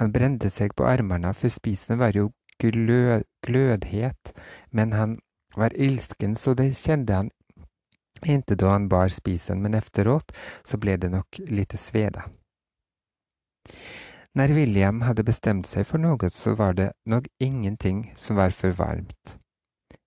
Han 0.00 0.12
brente 0.12 0.50
seg 0.50 0.74
på 0.76 0.86
armene, 0.88 1.32
for 1.34 1.52
spisen 1.52 1.98
var 2.00 2.16
jo 2.16 2.30
glød, 2.60 3.24
glødhet, 3.46 4.32
men 4.70 4.92
han 4.92 5.18
var 5.56 5.74
ilsken, 5.74 6.34
så 6.36 6.54
det 6.54 6.72
kjente 6.78 7.16
han 7.16 7.30
ikke 8.26 8.56
da 8.60 8.74
han 8.74 8.88
bar 8.88 9.08
spisen, 9.08 9.62
men 9.62 9.74
efteråt 9.74 10.32
så 10.64 10.76
ble 10.76 10.96
det 11.00 11.10
nok 11.10 11.40
lite 11.48 11.78
sveda. 11.80 12.26
Når 14.34 14.52
William 14.54 15.00
hadde 15.02 15.24
bestemt 15.26 15.66
seg 15.66 15.86
for 15.88 15.98
noe, 15.98 16.30
så 16.30 16.54
var 16.54 16.76
det 16.78 16.92
nok 17.04 17.26
ingenting 17.40 18.12
som 18.16 18.36
var 18.36 18.54
for 18.54 18.76
varmt. 18.76 19.38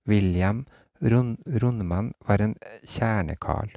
William 0.08 0.66
Rundmann 1.02 2.14
var 2.28 2.42
en 2.42 2.56
kjernekarl. 2.88 3.74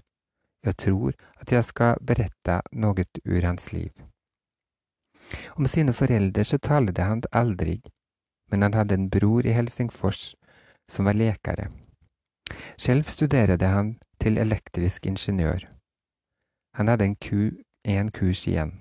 Jeg 0.67 0.77
tror 0.77 1.17
at 1.41 1.53
jeg 1.53 1.65
skal 1.65 1.99
berette 2.03 2.61
noe 2.73 3.05
ur 3.25 3.43
hans 3.43 3.73
liv. 3.73 3.91
Om 5.57 5.67
sine 5.67 5.93
foreldre 5.93 6.45
så 6.45 6.59
talte 6.59 7.03
han 7.03 7.23
aldri, 7.33 7.81
men 8.51 8.63
han 8.63 8.75
hadde 8.75 8.95
en 8.95 9.09
bror 9.11 9.47
i 9.47 9.55
Helsingfors 9.57 10.35
som 10.89 11.09
var 11.09 11.19
lekare. 11.19 11.69
Selv 12.79 13.09
studerte 13.11 13.67
han 13.67 13.97
til 14.23 14.39
elektrisk 14.39 15.07
ingeniør. 15.07 15.67
Han 16.77 16.89
hadde 16.89 17.05
en, 17.05 17.17
ku, 17.17 17.51
en 17.85 18.11
kurs 18.11 18.47
igjen. 18.47 18.77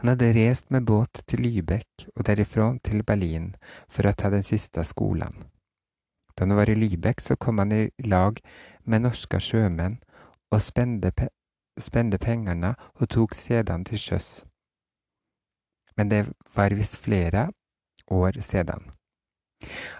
Han 0.00 0.08
hadde 0.08 0.32
reist 0.34 0.70
med 0.70 0.86
båt 0.86 1.22
til 1.26 1.42
Lybekk 1.42 2.06
og 2.16 2.26
derifra 2.26 2.74
til 2.84 3.02
Berlin 3.02 3.54
for 3.88 4.06
å 4.06 4.14
ta 4.14 4.30
den 4.30 4.42
siste 4.46 4.84
skolen. 4.84 5.44
Da 6.34 6.46
han 6.46 6.56
var 6.56 6.70
i 6.70 6.74
Lybekk, 6.78 7.20
så 7.20 7.36
kom 7.36 7.58
han 7.58 7.72
i 7.72 7.88
lag 8.04 8.40
med 8.84 9.06
norske 9.06 9.40
sjømenn 9.40 10.00
og 10.50 10.62
spende, 10.62 11.10
pe 11.10 12.18
pengarna 12.18 12.74
og 12.94 13.08
tok 13.08 13.34
sedan 13.34 13.84
til 13.84 13.98
sjøs. 13.98 14.44
Men 15.96 16.10
det 16.10 16.26
var 16.54 16.74
visst 16.74 16.96
flere 16.96 17.48
år 18.10 18.40
siden. 18.40 18.90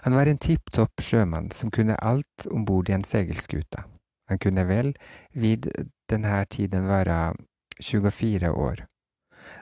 Han 0.03 0.15
var 0.15 0.25
en 0.25 0.37
tipp 0.37 0.71
topp 0.71 1.01
sjømann 1.01 1.51
som 1.51 1.71
kunne 1.71 1.97
alt 2.03 2.47
om 2.51 2.65
bord 2.65 2.89
i 2.89 2.93
en 2.93 3.03
seilskute. 3.03 3.83
Han 4.29 4.39
kunne 4.39 4.67
vel 4.67 4.93
vid 5.33 5.69
denne 6.09 6.45
tiden 6.45 6.87
være 6.87 7.33
24 7.81 8.51
år, 8.51 8.85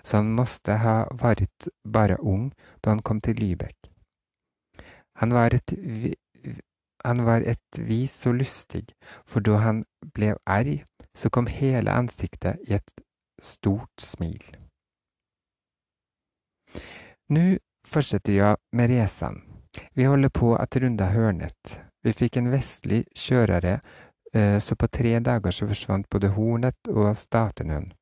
så 0.03 0.17
han 0.17 0.33
måtte 0.35 0.77
ha 0.79 0.95
vært 1.21 1.67
bare 1.83 2.19
ung 2.21 2.51
da 2.83 2.93
han 2.93 3.01
kom 3.01 3.21
til 3.21 3.39
Lübeck. 3.39 3.89
Han 5.15 5.33
var 5.33 5.53
et, 5.53 5.73
han 7.05 7.25
var 7.25 7.43
et 7.45 7.79
vis 7.79 8.11
så 8.11 8.31
lystig, 8.31 8.85
for 9.25 9.39
da 9.39 9.59
han 9.63 9.85
ble 10.13 10.35
arg, 10.45 10.83
så 11.15 11.29
kom 11.29 11.47
hele 11.47 11.91
ansiktet 11.91 12.59
i 12.67 12.73
et 12.79 13.01
stort 13.41 14.01
smil. 14.01 14.62
Nu 17.33 17.59
fortsätter 17.87 18.33
jag 18.33 18.57
med 18.71 18.89
resan. 18.89 19.41
Vi 19.91 20.03
håller 20.03 20.29
på 20.29 20.55
att 20.55 20.75
runda 20.75 21.05
hörnet. 21.05 21.81
Vi 22.03 22.13
fikk 22.13 22.37
en 22.37 22.51
vestlig 22.51 23.07
kjørere, 23.15 23.81
eh, 24.33 24.59
så 24.59 24.75
på 24.75 24.87
tre 24.87 25.19
dager 25.19 25.51
så 25.51 25.67
forsvant 25.67 26.09
både 26.09 26.27
Hornet 26.27 26.87
og 26.87 27.17
Statenøen. 27.17 27.93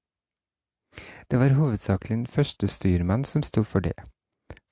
Det 1.27 1.37
var 1.39 1.49
hovedsakelig 1.55 2.27
første 2.27 2.67
styrmann 2.67 3.23
som 3.23 3.43
sto 3.43 3.63
for 3.63 3.79
det, 3.79 3.93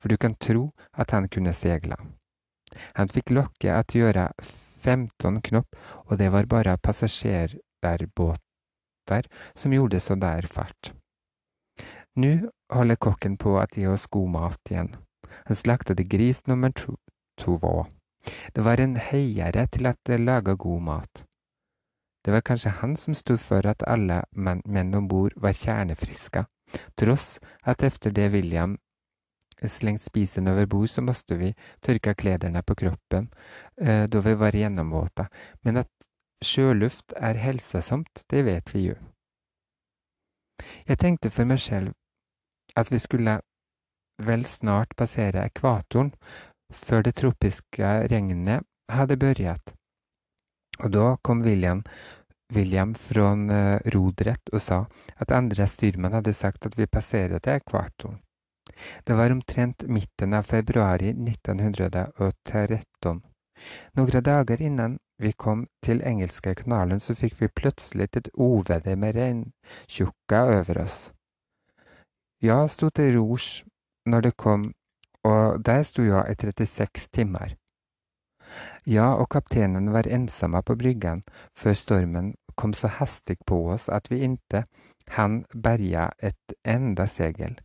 for 0.01 0.09
du 0.09 0.17
kan 0.17 0.35
tro 0.35 0.71
at 0.93 1.11
han 1.11 1.29
kunne 1.29 1.53
seile. 1.53 1.95
Han 2.99 3.07
fikk 3.07 3.29
lokke 3.31 3.71
at 3.71 3.95
gjøre 3.95 4.29
15 4.83 5.41
knopp, 5.41 5.75
og 6.11 6.17
det 6.19 6.31
var 6.35 6.51
bare 6.51 6.77
passasjerbåter 6.77 9.23
som 9.55 9.73
gjorde 9.73 9.99
så 9.99 10.15
der 10.15 10.47
fart. 10.47 10.98
Nå 12.19 12.31
holder 12.73 12.97
kokken 12.99 13.37
på 13.39 13.55
at 13.61 13.77
gi 13.77 13.85
oss 13.87 14.07
god 14.11 14.29
mat 14.33 14.71
igjen. 14.71 14.91
Han 15.47 15.55
slaktet 15.55 16.01
gris 16.11 16.41
nummer 16.47 16.73
to. 16.75 16.97
Det 18.55 18.63
var 18.65 18.81
en 18.83 18.97
heiere 18.99 19.65
til 19.71 19.87
at 19.87 20.11
lage 20.19 20.55
god 20.59 20.81
mat. 20.81 21.23
Det 22.25 22.33
var 22.33 22.43
kanskje 22.43 22.75
han 22.81 22.97
som 22.99 23.15
sto 23.15 23.37
for 23.37 23.67
at 23.67 23.85
alle 23.87 24.23
menn 24.35 24.95
om 24.95 25.07
bord 25.07 25.37
var 25.37 25.55
kjernefriske, 25.55 26.43
tross 26.99 27.39
at 27.63 27.83
efter 27.83 28.11
det 28.11 28.31
William 28.33 28.75
slengt 29.67 30.01
spisen 30.01 30.47
over 30.47 30.65
bord, 30.65 30.87
så 30.87 31.01
måtte 31.01 31.35
vi 31.35 31.53
tørke 31.81 32.13
klærne 32.13 32.61
på 32.63 32.75
kroppen 32.75 33.29
eh, 33.81 34.05
da 34.07 34.19
vi 34.19 34.33
var 34.39 34.55
gjennomvåte. 34.55 35.27
Men 35.63 35.77
at 35.77 35.91
sjøluft 36.43 37.13
er 37.15 37.39
helsesomt, 37.39 38.23
det 38.29 38.45
vet 38.45 38.73
vi 38.75 38.89
jo. 38.89 38.95
Jeg 40.87 40.99
tenkte 40.99 41.29
for 41.29 41.47
meg 41.47 41.59
selv 41.59 41.93
at 42.79 42.91
vi 42.91 42.99
skulle 43.01 43.39
vel 44.19 44.45
snart 44.45 44.95
passere 44.99 45.45
ekvatoren 45.47 46.11
før 46.73 47.03
det 47.07 47.15
tropiske 47.19 47.91
regnet 48.11 48.65
hadde 48.91 49.17
begynt. 49.19 49.73
Og 50.79 50.91
da 50.93 51.15
kom 51.25 51.41
William, 51.43 51.83
William 52.55 52.93
fra 52.95 53.33
uh, 53.35 53.79
rodrett 53.93 54.49
og 54.53 54.61
sa 54.63 54.85
at 55.17 55.31
andre 55.35 55.67
styrmenn 55.67 56.13
hadde 56.17 56.33
sagt 56.33 56.65
at 56.65 56.77
vi 56.77 56.87
passerte 56.87 57.55
ekvatoren. 57.59 58.19
Det 59.03 59.17
var 59.17 59.31
omtrent 59.33 59.83
midten 59.87 60.33
av 60.33 60.43
februar 60.47 61.03
1913. 61.03 63.21
Noen 63.97 64.23
dager 64.23 64.61
innan 64.61 64.99
vi 65.19 65.33
kom 65.35 65.67
til 65.83 66.01
engelske 66.05 66.55
kanalen, 66.55 66.99
så 67.03 67.15
fikk 67.17 67.41
vi 67.41 67.47
plutselig 67.51 68.07
et 68.15 68.29
uvær 68.37 68.95
med 68.95 69.15
regntjukka 69.17 70.45
over 70.59 70.83
oss. 70.85 71.11
Ja, 72.41 72.67
sto 72.67 72.87
til 72.89 73.17
rors 73.17 73.65
når 74.07 74.21
det 74.21 74.37
kom, 74.37 74.69
og 75.27 75.65
der 75.65 75.83
sto 75.83 76.03
jeg 76.07 76.23
i 76.31 76.35
36 76.39 77.09
timer. 77.11 77.55
Ja, 78.87 79.13
og 79.13 79.27
kapteinen 79.29 79.91
var 79.91 80.07
ensomme 80.07 80.61
på 80.63 80.75
bryggen 80.75 81.23
før 81.57 81.73
stormen 81.73 82.35
kom 82.55 82.73
så 82.73 82.87
hastig 82.87 83.37
på 83.45 83.59
oss 83.73 83.89
at 83.89 84.07
vi 84.11 84.23
inte 84.23 84.63
hann 85.17 85.43
berga 85.53 86.09
et 86.23 86.55
enda 86.63 87.05
segel. 87.07 87.59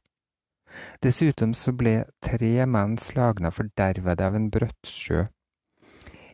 Dessuten 1.02 1.54
så 1.54 1.72
ble 1.72 2.04
tre 2.20 2.66
mann 2.66 2.98
slagna 2.98 3.54
fordervede 3.54 4.26
av 4.26 4.34
en 4.34 4.50
brøttsjø. 4.50 5.26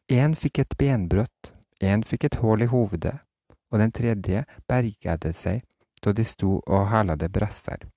En 0.09 0.35
fikk 0.35 0.65
et 0.65 0.77
benbrudd, 0.79 1.53
en 1.81 2.03
fikk 2.03 2.25
et 2.25 2.41
hull 2.41 2.65
i 2.65 2.73
hovedet, 2.73 3.19
og 3.71 3.79
den 3.79 3.93
tredje 3.93 4.45
bergade 4.69 5.33
seg 5.37 5.61
da 6.01 6.17
de 6.17 6.25
sto 6.25 6.59
og 6.67 6.89
halade 6.89 7.29
brasser. 7.29 7.91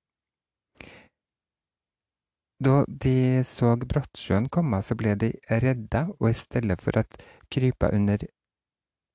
Da 2.63 2.83
de 2.87 3.41
så 3.47 3.73
Brottsjøen 3.81 4.47
komme, 4.53 4.79
så 4.85 4.95
ble 4.95 5.15
de 5.19 5.31
redda, 5.49 6.05
og 6.19 6.29
i 6.29 6.37
stedet 6.37 6.79
for 6.83 6.99
å 7.01 7.03
krype 7.51 7.89
under 7.91 8.23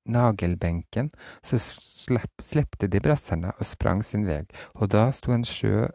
nagelbenken, 0.09 1.09
så 1.45 1.59
slepte 1.59 2.89
de 2.91 3.01
brasserne 3.03 3.53
og 3.55 3.65
sprang 3.67 4.03
sin 4.05 4.27
vei, 4.27 4.43
og 4.75 4.91
da 4.93 5.07
sto 5.15 5.33
en 5.35 5.47
sjø 5.47 5.87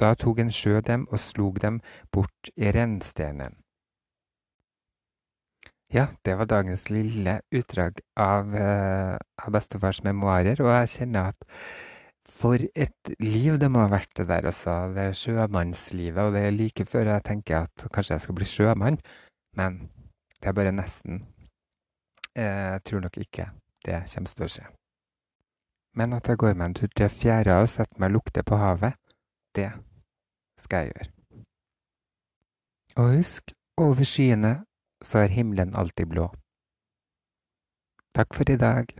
da 0.00 0.14
tok 0.18 0.40
en 0.42 0.52
sjø 0.54 0.80
dem 0.86 1.04
og 1.10 1.20
slog 1.20 1.60
dem 1.62 1.80
bort 2.14 2.50
i 2.56 2.70
rennstenen. 2.74 3.58
Ja, 5.92 6.06
det 6.24 6.38
var 6.40 6.48
dagens 6.48 6.88
lille 6.88 7.40
utdrag 7.52 8.00
av, 8.16 8.54
uh, 8.56 9.18
av 9.20 9.52
bestefars 9.52 10.00
memoarer, 10.06 10.62
og 10.64 10.70
jeg 10.72 10.92
kjenner 10.94 11.34
at 11.34 11.44
for 12.32 12.58
et 12.74 13.12
liv 13.22 13.58
det 13.60 13.68
må 13.70 13.84
ha 13.84 13.90
vært 13.92 14.10
det 14.18 14.26
der, 14.30 14.48
altså. 14.50 14.74
Det 14.94 15.04
er 15.08 15.18
sjømannslivet, 15.18 16.22
og 16.22 16.32
det 16.34 16.44
er 16.46 16.56
like 16.56 16.86
før 16.88 17.12
jeg 17.12 17.26
tenker 17.28 17.66
at 17.66 17.86
kanskje 17.94 18.16
jeg 18.16 18.24
skal 18.26 18.38
bli 18.38 18.48
sjømann, 18.48 18.98
men 19.58 19.78
det 20.40 20.50
er 20.50 20.56
bare 20.56 20.74
nesten. 20.74 21.22
Jeg 22.34 22.80
tror 22.88 23.04
nok 23.04 23.18
ikke 23.20 23.50
det 23.84 24.04
kommer 24.14 24.36
til 24.36 24.46
å 24.46 24.52
skje. 24.56 24.66
Men 25.94 26.16
at 26.16 26.28
jeg 26.28 26.40
går 26.40 26.54
meg 26.56 26.70
en 26.70 26.76
tur 26.80 26.92
til 26.96 27.10
fjæra 27.12 27.58
og 27.60 27.68
setter 27.68 28.00
meg 28.00 28.12
og 28.12 28.16
lukter 28.16 28.46
på 28.48 28.56
havet, 28.56 28.96
det 29.56 29.68
skal 30.62 30.86
jeg 30.86 30.94
gjøre. 30.94 31.10
Og 32.96 33.16
husk, 33.16 33.52
over 33.76 34.04
skyene 34.04 34.54
så 35.04 35.24
er 35.24 35.34
himmelen 35.36 35.76
alltid 35.76 36.08
blå. 36.08 36.30
Takk 38.16 38.34
for 38.36 38.48
i 38.52 38.56
dag. 38.56 38.92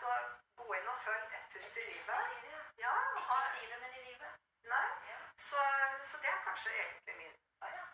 Så 0.00 0.10
gå 0.58 0.74
inn 0.78 0.88
og 0.94 0.98
følg 1.06 1.34
Et 1.38 1.46
pust 1.52 1.76
i 1.76 1.84
livet. 1.90 2.22
Ja, 2.84 2.94
Ikke 3.20 3.38
i 3.42 3.46
sivet, 3.52 3.78
men 3.82 3.96
i 3.98 4.02
livet. 4.08 4.32
Nei. 4.72 4.86
Så, 5.48 5.62
så, 6.08 6.14
det 6.22 6.30
er 6.34 6.40
kanskje 6.48 6.70
egentlig 6.82 7.16
min 7.22 7.34
ah, 7.62 7.72
da. 7.76 7.87